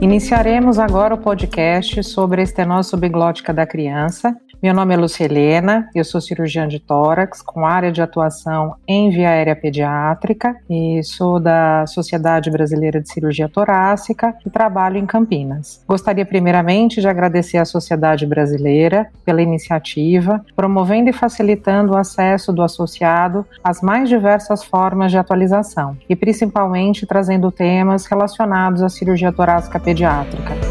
Iniciaremos 0.00 0.78
agora 0.78 1.14
o 1.14 1.18
podcast 1.18 2.02
sobre 2.02 2.40
a 2.40 2.44
estenose 2.44 2.88
subglótica 2.88 3.52
da 3.52 3.66
criança. 3.66 4.34
Meu 4.62 4.74
nome 4.74 4.92
é 4.92 4.96
Lúcia 4.98 5.24
Helena, 5.24 5.88
eu 5.94 6.04
sou 6.04 6.20
cirurgiã 6.20 6.68
de 6.68 6.78
tórax 6.78 7.40
com 7.40 7.64
área 7.64 7.90
de 7.90 8.02
atuação 8.02 8.74
em 8.86 9.08
via 9.08 9.30
aérea 9.30 9.56
pediátrica 9.56 10.54
e 10.68 11.02
sou 11.02 11.40
da 11.40 11.86
Sociedade 11.86 12.50
Brasileira 12.50 13.00
de 13.00 13.10
Cirurgia 13.10 13.48
Torácica 13.48 14.36
e 14.44 14.50
trabalho 14.50 14.98
em 14.98 15.06
Campinas. 15.06 15.82
Gostaria 15.88 16.26
primeiramente 16.26 17.00
de 17.00 17.08
agradecer 17.08 17.56
à 17.56 17.64
Sociedade 17.64 18.26
Brasileira 18.26 19.10
pela 19.24 19.40
iniciativa, 19.40 20.44
promovendo 20.54 21.08
e 21.08 21.14
facilitando 21.14 21.94
o 21.94 21.96
acesso 21.96 22.52
do 22.52 22.62
associado 22.62 23.46
às 23.64 23.80
mais 23.80 24.10
diversas 24.10 24.62
formas 24.62 25.10
de 25.10 25.16
atualização 25.16 25.96
e 26.06 26.14
principalmente 26.14 27.06
trazendo 27.06 27.50
temas 27.50 28.04
relacionados 28.04 28.82
à 28.82 28.90
cirurgia 28.90 29.32
torácica 29.32 29.80
pediátrica. 29.80 30.69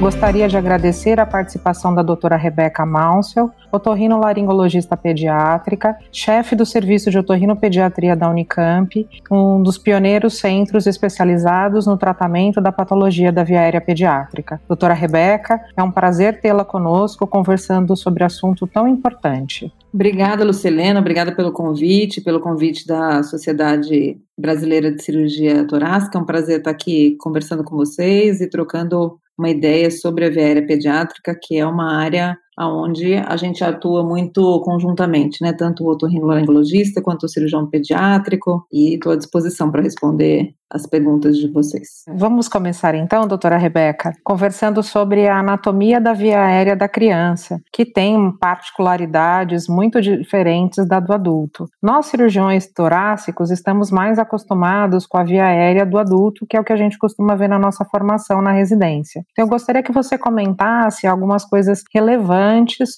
Gostaria 0.00 0.46
de 0.46 0.56
agradecer 0.56 1.18
a 1.18 1.26
participação 1.26 1.92
da 1.92 2.02
doutora 2.02 2.36
Rebeca 2.36 2.86
Maunsel, 2.86 3.50
otorrinolaringologista 3.72 4.96
pediátrica, 4.96 5.96
chefe 6.12 6.54
do 6.54 6.64
Serviço 6.64 7.10
de 7.10 7.18
Otorrinopediatria 7.18 8.14
da 8.14 8.30
Unicamp, 8.30 9.08
um 9.28 9.60
dos 9.60 9.76
pioneiros 9.76 10.38
centros 10.38 10.86
especializados 10.86 11.84
no 11.84 11.98
tratamento 11.98 12.60
da 12.60 12.70
patologia 12.70 13.32
da 13.32 13.42
via 13.42 13.58
aérea 13.58 13.80
pediátrica. 13.80 14.60
Doutora 14.68 14.94
Rebeca, 14.94 15.60
é 15.76 15.82
um 15.82 15.90
prazer 15.90 16.40
tê-la 16.40 16.64
conosco 16.64 17.26
conversando 17.26 17.96
sobre 17.96 18.22
assunto 18.22 18.68
tão 18.68 18.86
importante. 18.86 19.72
Obrigada, 19.92 20.44
Lucilena, 20.44 21.00
obrigada 21.00 21.32
pelo 21.32 21.50
convite, 21.50 22.20
pelo 22.20 22.38
convite 22.38 22.86
da 22.86 23.24
Sociedade 23.24 24.16
Brasileira 24.38 24.92
de 24.92 25.02
Cirurgia 25.02 25.66
Torácica. 25.66 26.16
É 26.16 26.20
um 26.20 26.24
prazer 26.24 26.58
estar 26.58 26.70
aqui 26.70 27.16
conversando 27.18 27.64
com 27.64 27.74
vocês 27.74 28.40
e 28.40 28.48
trocando 28.48 29.18
uma 29.38 29.48
ideia 29.48 29.90
sobre 29.90 30.26
a 30.26 30.30
via 30.30 30.66
pediátrica, 30.66 31.38
que 31.40 31.56
é 31.56 31.64
uma 31.64 31.96
área 31.96 32.36
onde 32.66 33.14
a 33.14 33.36
gente 33.36 33.62
atua 33.62 34.02
muito 34.02 34.60
conjuntamente, 34.60 35.42
né? 35.42 35.52
Tanto 35.52 35.84
o 35.84 35.90
otorrinolaringologista 35.90 37.00
quanto 37.00 37.24
o 37.24 37.28
cirurgião 37.28 37.66
pediátrico, 37.66 38.66
e 38.72 38.94
estou 38.94 39.12
à 39.12 39.16
disposição 39.16 39.70
para 39.70 39.82
responder 39.82 40.54
as 40.70 40.86
perguntas 40.86 41.38
de 41.38 41.50
vocês. 41.50 42.04
Vamos 42.14 42.46
começar 42.46 42.94
então, 42.94 43.26
doutora 43.26 43.56
Rebeca, 43.56 44.12
conversando 44.22 44.82
sobre 44.82 45.26
a 45.26 45.38
anatomia 45.38 45.98
da 45.98 46.12
via 46.12 46.42
aérea 46.42 46.76
da 46.76 46.86
criança, 46.86 47.58
que 47.72 47.86
tem 47.86 48.30
particularidades 48.38 49.66
muito 49.66 49.98
diferentes 49.98 50.86
da 50.86 51.00
do 51.00 51.14
adulto. 51.14 51.66
Nós, 51.82 52.06
cirurgiões 52.06 52.66
torácicos, 52.66 53.50
estamos 53.50 53.90
mais 53.90 54.18
acostumados 54.18 55.06
com 55.06 55.16
a 55.16 55.24
via 55.24 55.46
aérea 55.46 55.86
do 55.86 55.96
adulto, 55.96 56.46
que 56.46 56.56
é 56.56 56.60
o 56.60 56.64
que 56.64 56.72
a 56.72 56.76
gente 56.76 56.98
costuma 56.98 57.34
ver 57.34 57.48
na 57.48 57.58
nossa 57.58 57.84
formação 57.84 58.42
na 58.42 58.52
residência. 58.52 59.24
Então, 59.32 59.46
eu 59.46 59.48
gostaria 59.48 59.82
que 59.82 59.92
você 59.92 60.18
comentasse 60.18 61.06
algumas 61.06 61.44
coisas 61.44 61.82
relevantes 61.94 62.47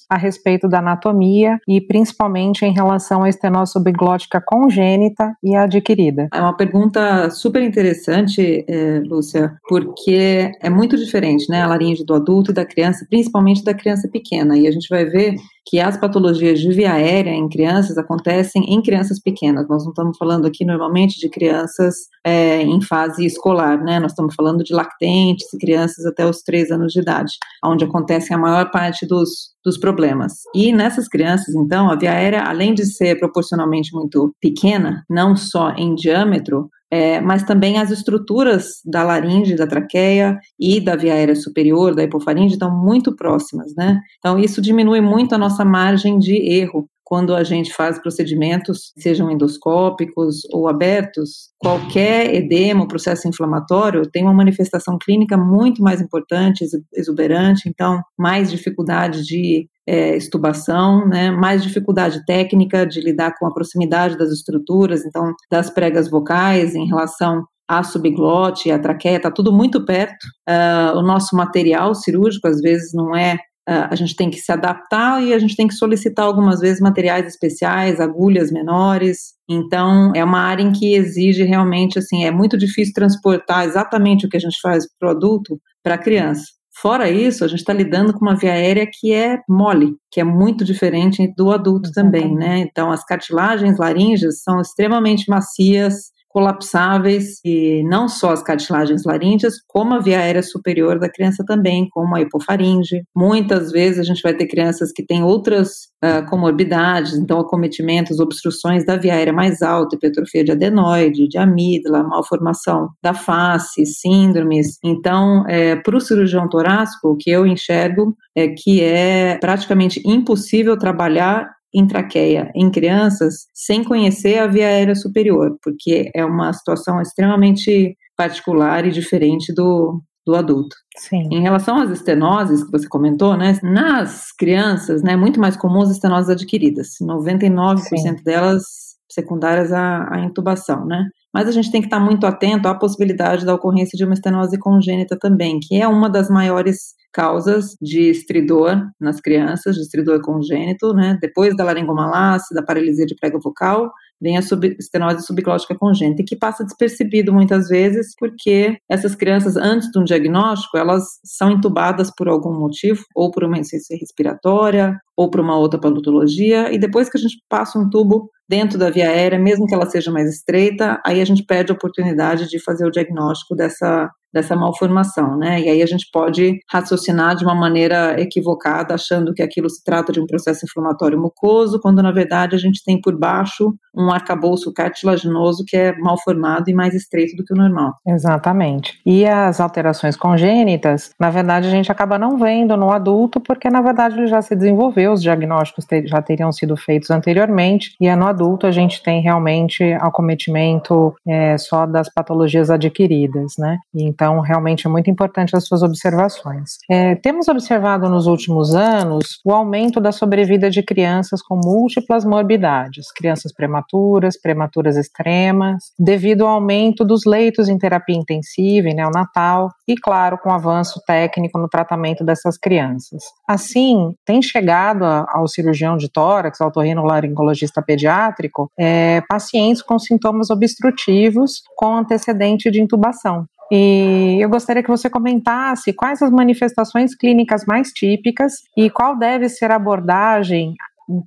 a 0.09 0.17
respeito 0.17 0.67
da 0.67 0.79
anatomia 0.79 1.59
e 1.67 1.79
principalmente 1.79 2.65
em 2.65 2.73
relação 2.73 3.23
à 3.23 3.29
estenose 3.29 3.71
subglótica 3.71 4.41
congênita 4.41 5.33
e 5.43 5.55
adquirida. 5.55 6.27
É 6.33 6.41
uma 6.41 6.55
pergunta 6.55 7.29
super 7.29 7.51
super 7.51 7.63
interessante, 7.63 8.65
é, 8.67 8.99
Lúcia, 9.05 9.53
porque 9.67 10.51
é 10.61 10.69
muito 10.69 10.97
diferente, 10.97 11.49
né, 11.49 11.61
a 11.61 11.67
laringe 11.67 12.03
do 12.03 12.13
adulto 12.13 12.51
e 12.51 12.53
da 12.53 12.65
criança, 12.65 13.05
principalmente 13.09 13.63
da 13.63 13.73
criança 13.73 14.07
pequena. 14.07 14.57
E 14.57 14.67
a 14.67 14.71
gente 14.71 14.87
vai 14.89 15.05
ver 15.05 15.35
que 15.65 15.79
as 15.79 15.97
patologias 15.97 16.59
de 16.59 16.71
via 16.71 16.93
aérea 16.93 17.31
em 17.31 17.47
crianças 17.47 17.97
acontecem 17.97 18.63
em 18.63 18.81
crianças 18.81 19.19
pequenas. 19.19 19.67
Nós 19.67 19.83
não 19.83 19.91
estamos 19.91 20.17
falando 20.17 20.45
aqui 20.45 20.65
normalmente 20.65 21.19
de 21.19 21.29
crianças 21.29 21.95
é, 22.25 22.61
em 22.61 22.81
fase 22.81 23.25
escolar, 23.25 23.81
né? 23.83 23.99
Nós 23.99 24.11
estamos 24.11 24.33
falando 24.35 24.63
de 24.63 24.73
lactentes 24.73 25.51
e 25.53 25.57
crianças 25.57 26.05
até 26.05 26.25
os 26.25 26.41
três 26.41 26.71
anos 26.71 26.91
de 26.91 26.99
idade, 26.99 27.33
onde 27.63 27.85
acontecem 27.85 28.35
a 28.35 28.39
maior 28.39 28.71
parte 28.71 29.05
dos, 29.05 29.53
dos 29.63 29.77
problemas. 29.77 30.33
E 30.55 30.71
nessas 30.73 31.07
crianças, 31.07 31.53
então, 31.55 31.89
a 31.89 31.95
via 31.95 32.11
aérea, 32.11 32.43
além 32.43 32.73
de 32.73 32.85
ser 32.85 33.19
proporcionalmente 33.19 33.93
muito 33.93 34.35
pequena, 34.41 35.03
não 35.09 35.35
só 35.35 35.71
em 35.71 35.93
diâmetro, 35.95 36.69
é, 36.91 37.21
mas 37.21 37.43
também 37.43 37.79
as 37.79 37.89
estruturas 37.89 38.81
da 38.85 39.01
laringe, 39.01 39.55
da 39.55 39.65
traqueia 39.65 40.37
e 40.59 40.81
da 40.81 40.95
via 40.95 41.13
aérea 41.13 41.35
superior, 41.35 41.95
da 41.95 42.03
hipofaringe, 42.03 42.53
estão 42.53 42.69
muito 42.69 43.15
próximas, 43.15 43.73
né? 43.75 44.01
Então, 44.19 44.37
isso 44.37 44.61
diminui 44.61 44.99
muito 44.99 45.33
a 45.33 45.37
nossa 45.37 45.63
margem 45.63 46.19
de 46.19 46.35
erro 46.35 46.87
quando 47.11 47.35
a 47.35 47.43
gente 47.43 47.73
faz 47.73 47.99
procedimentos, 47.99 48.93
sejam 48.97 49.29
endoscópicos 49.29 50.45
ou 50.49 50.69
abertos, 50.69 51.49
qualquer 51.59 52.33
edema, 52.33 52.87
processo 52.87 53.27
inflamatório, 53.27 54.09
tem 54.09 54.23
uma 54.23 54.33
manifestação 54.33 54.97
clínica 54.97 55.35
muito 55.35 55.83
mais 55.83 55.99
importante, 55.99 56.65
exuberante, 56.95 57.67
então, 57.67 58.01
mais 58.17 58.49
dificuldade 58.49 59.25
de 59.25 59.67
é, 59.87 60.15
estubação, 60.15 61.07
né, 61.07 61.31
mais 61.31 61.63
dificuldade 61.63 62.23
técnica 62.25 62.85
de 62.85 63.01
lidar 63.01 63.33
com 63.37 63.47
a 63.47 63.53
proximidade 63.53 64.17
das 64.17 64.31
estruturas, 64.31 65.05
então, 65.05 65.33
das 65.49 65.69
pregas 65.69 66.09
vocais 66.09 66.75
em 66.75 66.85
relação 66.85 67.43
a 67.67 67.83
subglote, 67.83 68.69
a 68.69 68.77
traqueia, 68.77 69.15
está 69.15 69.31
tudo 69.31 69.53
muito 69.53 69.85
perto. 69.85 70.25
Uh, 70.47 70.97
o 70.97 71.01
nosso 71.01 71.35
material 71.37 71.95
cirúrgico, 71.95 72.47
às 72.47 72.59
vezes, 72.59 72.93
não 72.93 73.15
é 73.15 73.37
Uh, 73.69 73.85
a 73.91 73.95
gente 73.95 74.15
tem 74.15 74.31
que 74.31 74.39
se 74.39 74.51
adaptar 74.51 75.21
e 75.23 75.35
a 75.35 75.37
gente 75.37 75.55
tem 75.55 75.67
que 75.67 75.75
solicitar 75.75 76.25
algumas 76.25 76.61
vezes 76.61 76.81
materiais 76.81 77.27
especiais, 77.27 77.99
agulhas 77.99 78.51
menores. 78.51 79.35
Então, 79.47 80.11
é 80.15 80.23
uma 80.23 80.39
área 80.39 80.63
em 80.63 80.71
que 80.71 80.95
exige 80.95 81.43
realmente, 81.43 81.99
assim, 81.99 82.25
é 82.25 82.31
muito 82.31 82.57
difícil 82.57 82.91
transportar 82.91 83.63
exatamente 83.63 84.25
o 84.25 84.29
que 84.29 84.35
a 84.35 84.39
gente 84.39 84.59
faz 84.59 84.85
para 84.99 85.09
o 85.09 85.11
adulto 85.11 85.61
para 85.83 85.93
a 85.93 85.97
criança. 85.97 86.43
Fora 86.81 87.11
isso, 87.11 87.45
a 87.45 87.47
gente 87.47 87.59
está 87.59 87.73
lidando 87.73 88.11
com 88.11 88.25
uma 88.25 88.35
via 88.35 88.53
aérea 88.53 88.89
que 88.91 89.13
é 89.13 89.37
mole, 89.47 89.97
que 90.09 90.19
é 90.19 90.23
muito 90.23 90.65
diferente 90.65 91.31
do 91.37 91.51
adulto 91.51 91.91
também, 91.91 92.33
né? 92.33 92.57
Então, 92.57 92.91
as 92.91 93.05
cartilagens 93.05 93.77
laríngeas 93.77 94.41
são 94.41 94.59
extremamente 94.59 95.29
macias, 95.29 96.11
colapsáveis 96.31 97.39
e 97.43 97.83
não 97.83 98.07
só 98.07 98.31
as 98.31 98.41
cartilagens 98.41 99.03
laríngeas, 99.03 99.55
como 99.67 99.93
a 99.93 99.99
via 99.99 100.19
aérea 100.19 100.43
superior 100.43 100.99
da 100.99 101.09
criança 101.09 101.43
também, 101.45 101.87
como 101.89 102.15
a 102.15 102.21
hipofaringe. 102.21 103.03
Muitas 103.15 103.71
vezes 103.71 103.99
a 103.99 104.03
gente 104.03 104.21
vai 104.21 104.33
ter 104.33 104.47
crianças 104.47 104.91
que 104.91 105.05
têm 105.05 105.23
outras 105.23 105.89
uh, 106.03 106.27
comorbidades, 106.29 107.13
então 107.13 107.39
acometimentos, 107.39 108.19
obstruções 108.19 108.85
da 108.85 108.97
via 108.97 109.13
aérea 109.13 109.33
mais 109.33 109.61
alta, 109.61 109.95
hipertrofia 109.95 110.43
de 110.43 110.51
adenoide, 110.51 111.27
de 111.27 111.37
amígdala, 111.37 112.03
malformação 112.03 112.89
da 113.03 113.13
face, 113.13 113.85
síndromes. 113.85 114.77
Então, 114.83 115.45
é, 115.47 115.75
para 115.75 115.95
o 115.95 116.01
cirurgião 116.01 116.47
torácico, 116.47 117.09
o 117.09 117.17
que 117.17 117.29
eu 117.29 117.45
enxergo 117.45 118.15
é 118.35 118.47
que 118.47 118.81
é 118.81 119.37
praticamente 119.39 120.01
impossível 120.05 120.77
trabalhar 120.77 121.49
intraqueia 121.73 122.51
em 122.55 122.69
crianças 122.69 123.47
sem 123.53 123.83
conhecer 123.83 124.39
a 124.39 124.47
via 124.47 124.67
aérea 124.67 124.95
superior, 124.95 125.57
porque 125.63 126.11
é 126.13 126.25
uma 126.25 126.51
situação 126.53 127.01
extremamente 127.01 127.97
particular 128.15 128.85
e 128.85 128.91
diferente 128.91 129.53
do, 129.53 130.01
do 130.25 130.35
adulto. 130.35 130.75
Sim. 130.97 131.27
Em 131.31 131.41
relação 131.41 131.81
às 131.81 131.89
estenoses 131.89 132.63
que 132.63 132.71
você 132.71 132.87
comentou, 132.87 133.35
né, 133.35 133.57
nas 133.63 134.31
crianças, 134.31 135.01
né, 135.01 135.13
é 135.13 135.17
muito 135.17 135.39
mais 135.39 135.55
comum 135.55 135.81
as 135.81 135.91
estenoses 135.91 136.29
adquiridas, 136.29 136.97
99% 137.01 137.77
Sim. 137.77 138.15
delas 138.23 138.63
secundárias 139.09 139.71
à, 139.71 140.13
à 140.13 140.19
intubação, 140.19 140.85
né? 140.85 141.07
Mas 141.33 141.47
a 141.47 141.51
gente 141.51 141.71
tem 141.71 141.81
que 141.81 141.87
estar 141.87 141.99
muito 141.99 142.25
atento 142.25 142.67
à 142.67 142.75
possibilidade 142.75 143.45
da 143.45 143.53
ocorrência 143.55 143.97
de 143.97 144.03
uma 144.03 144.13
estenose 144.13 144.57
congênita 144.59 145.17
também, 145.17 145.59
que 145.61 145.81
é 145.81 145.87
uma 145.87 146.09
das 146.09 146.29
maiores 146.29 146.93
causas 147.13 147.75
de 147.81 148.09
estridor 148.09 148.89
nas 148.99 149.19
crianças, 149.19 149.75
de 149.75 149.81
estridor 149.81 150.21
congênito, 150.21 150.93
né? 150.93 151.17
Depois 151.21 151.55
da 151.55 151.63
laringomalacia, 151.63 152.55
da 152.55 152.63
paralisia 152.63 153.05
de 153.05 153.15
prega 153.15 153.37
vocal, 153.41 153.91
vem 154.21 154.37
a 154.37 154.41
sub, 154.41 154.75
estenose 154.79 155.25
subglótica 155.25 155.75
congênita, 155.75 156.21
e 156.21 156.25
que 156.25 156.35
passa 156.35 156.63
despercebido 156.63 157.33
muitas 157.33 157.67
vezes, 157.67 158.13
porque 158.17 158.77
essas 158.89 159.15
crianças, 159.15 159.57
antes 159.57 159.89
de 159.89 159.99
um 159.99 160.03
diagnóstico, 160.03 160.77
elas 160.77 161.03
são 161.25 161.51
entubadas 161.51 162.11
por 162.15 162.27
algum 162.27 162.53
motivo, 162.53 163.03
ou 163.15 163.31
por 163.31 163.43
uma 163.43 163.57
insuficiência 163.57 163.97
respiratória, 163.99 164.97
ou 165.17 165.29
por 165.29 165.39
uma 165.39 165.57
outra 165.57 165.79
patologia, 165.79 166.73
e 166.73 166.77
depois 166.77 167.09
que 167.09 167.17
a 167.17 167.21
gente 167.21 167.37
passa 167.49 167.79
um 167.79 167.89
tubo 167.89 168.29
dentro 168.47 168.77
da 168.77 168.89
via 168.89 169.09
aérea, 169.09 169.39
mesmo 169.39 169.65
que 169.65 169.73
ela 169.73 169.89
seja 169.89 170.11
mais 170.11 170.29
estreita, 170.29 170.99
aí 171.05 171.21
a 171.21 171.25
gente 171.25 171.43
perde 171.45 171.71
a 171.71 171.75
oportunidade 171.75 172.49
de 172.49 172.61
fazer 172.61 172.85
o 172.85 172.91
diagnóstico 172.91 173.55
dessa 173.55 174.09
dessa 174.33 174.55
malformação, 174.55 175.37
né? 175.37 175.61
E 175.61 175.69
aí 175.69 175.81
a 175.81 175.85
gente 175.85 176.07
pode 176.11 176.59
raciocinar 176.69 177.35
de 177.35 177.43
uma 177.43 177.55
maneira 177.55 178.19
equivocada, 178.19 178.93
achando 178.93 179.33
que 179.33 179.41
aquilo 179.41 179.69
se 179.69 179.83
trata 179.83 180.11
de 180.11 180.19
um 180.19 180.25
processo 180.25 180.65
inflamatório 180.65 181.19
mucoso, 181.19 181.79
quando 181.79 182.01
na 182.01 182.11
verdade 182.11 182.55
a 182.55 182.59
gente 182.59 182.83
tem 182.83 182.99
por 182.99 183.17
baixo 183.17 183.73
um 183.93 184.09
arcabouço 184.09 184.71
cartilaginoso 184.73 185.65
que 185.67 185.75
é 185.75 185.95
mal 185.97 186.17
formado 186.21 186.69
e 186.69 186.73
mais 186.73 186.93
estreito 186.93 187.35
do 187.35 187.43
que 187.43 187.53
o 187.53 187.57
normal. 187.57 187.93
Exatamente. 188.07 188.99
E 189.05 189.25
as 189.25 189.59
alterações 189.59 190.15
congênitas, 190.15 191.11
na 191.19 191.29
verdade, 191.29 191.67
a 191.67 191.71
gente 191.71 191.91
acaba 191.91 192.17
não 192.17 192.37
vendo 192.37 192.75
no 192.77 192.91
adulto, 192.91 193.39
porque 193.39 193.69
na 193.69 193.81
verdade 193.81 194.17
ele 194.17 194.27
já 194.27 194.41
se 194.41 194.55
desenvolveu, 194.55 195.11
os 195.11 195.21
diagnósticos 195.21 195.85
já 196.05 196.21
teriam 196.21 196.51
sido 196.51 196.77
feitos 196.77 197.09
anteriormente, 197.09 197.95
e 197.99 198.07
é 198.07 198.15
no 198.15 198.27
adulto 198.27 198.65
a 198.65 198.71
gente 198.71 199.03
tem 199.03 199.21
realmente 199.21 199.83
acometimento 199.93 201.13
é, 201.27 201.57
só 201.57 201.85
das 201.85 202.11
patologias 202.11 202.69
adquiridas, 202.69 203.53
né? 203.57 203.77
Então, 203.93 204.20
realmente 204.41 204.85
é 204.85 204.89
muito 204.89 205.09
importante 205.09 205.55
as 205.55 205.65
suas 205.65 205.81
observações. 205.81 206.77
É, 206.89 207.15
temos 207.15 207.47
observado 207.47 208.07
nos 208.09 208.27
últimos 208.27 208.75
anos 208.75 209.39
o 209.43 209.51
aumento 209.51 209.99
da 209.99 210.11
sobrevida 210.11 210.69
de 210.69 210.83
crianças 210.83 211.41
com 211.41 211.59
múltiplas 211.63 212.23
morbidades, 212.23 213.11
crianças 213.11 213.51
prematuras, 213.53 214.39
prematuras 214.39 214.95
extremas, 214.95 215.91
devido 215.97 216.45
ao 216.45 216.55
aumento 216.55 217.03
dos 217.03 217.21
leitos 217.25 217.67
em 217.67 217.77
terapia 217.77 218.15
intensiva 218.15 218.89
e 218.89 218.93
neonatal, 218.93 219.69
e 219.87 219.95
claro, 219.95 220.37
com 220.37 220.51
avanço 220.51 221.01
técnico 221.05 221.57
no 221.57 221.67
tratamento 221.67 222.23
dessas 222.23 222.57
crianças. 222.57 223.23
Assim, 223.47 224.13
tem 224.25 224.41
chegado 224.41 225.03
ao 225.03 225.47
cirurgião 225.47 225.97
de 225.97 226.09
tórax, 226.11 226.61
ao 226.61 226.67
otorrinolaringologista 226.67 227.81
pediátrico, 227.81 228.69
é, 228.79 229.21
pacientes 229.27 229.81
com 229.81 229.97
sintomas 229.97 230.49
obstrutivos 230.49 231.61
com 231.75 231.95
antecedente 231.97 232.69
de 232.69 232.81
intubação. 232.81 233.45
E 233.71 234.37
eu 234.41 234.49
gostaria 234.49 234.83
que 234.83 234.89
você 234.89 235.09
comentasse 235.09 235.93
quais 235.93 236.21
as 236.21 236.29
manifestações 236.29 237.15
clínicas 237.15 237.63
mais 237.65 237.93
típicas 237.93 238.63
e 238.75 238.89
qual 238.89 239.17
deve 239.17 239.47
ser 239.47 239.71
a 239.71 239.75
abordagem 239.75 240.75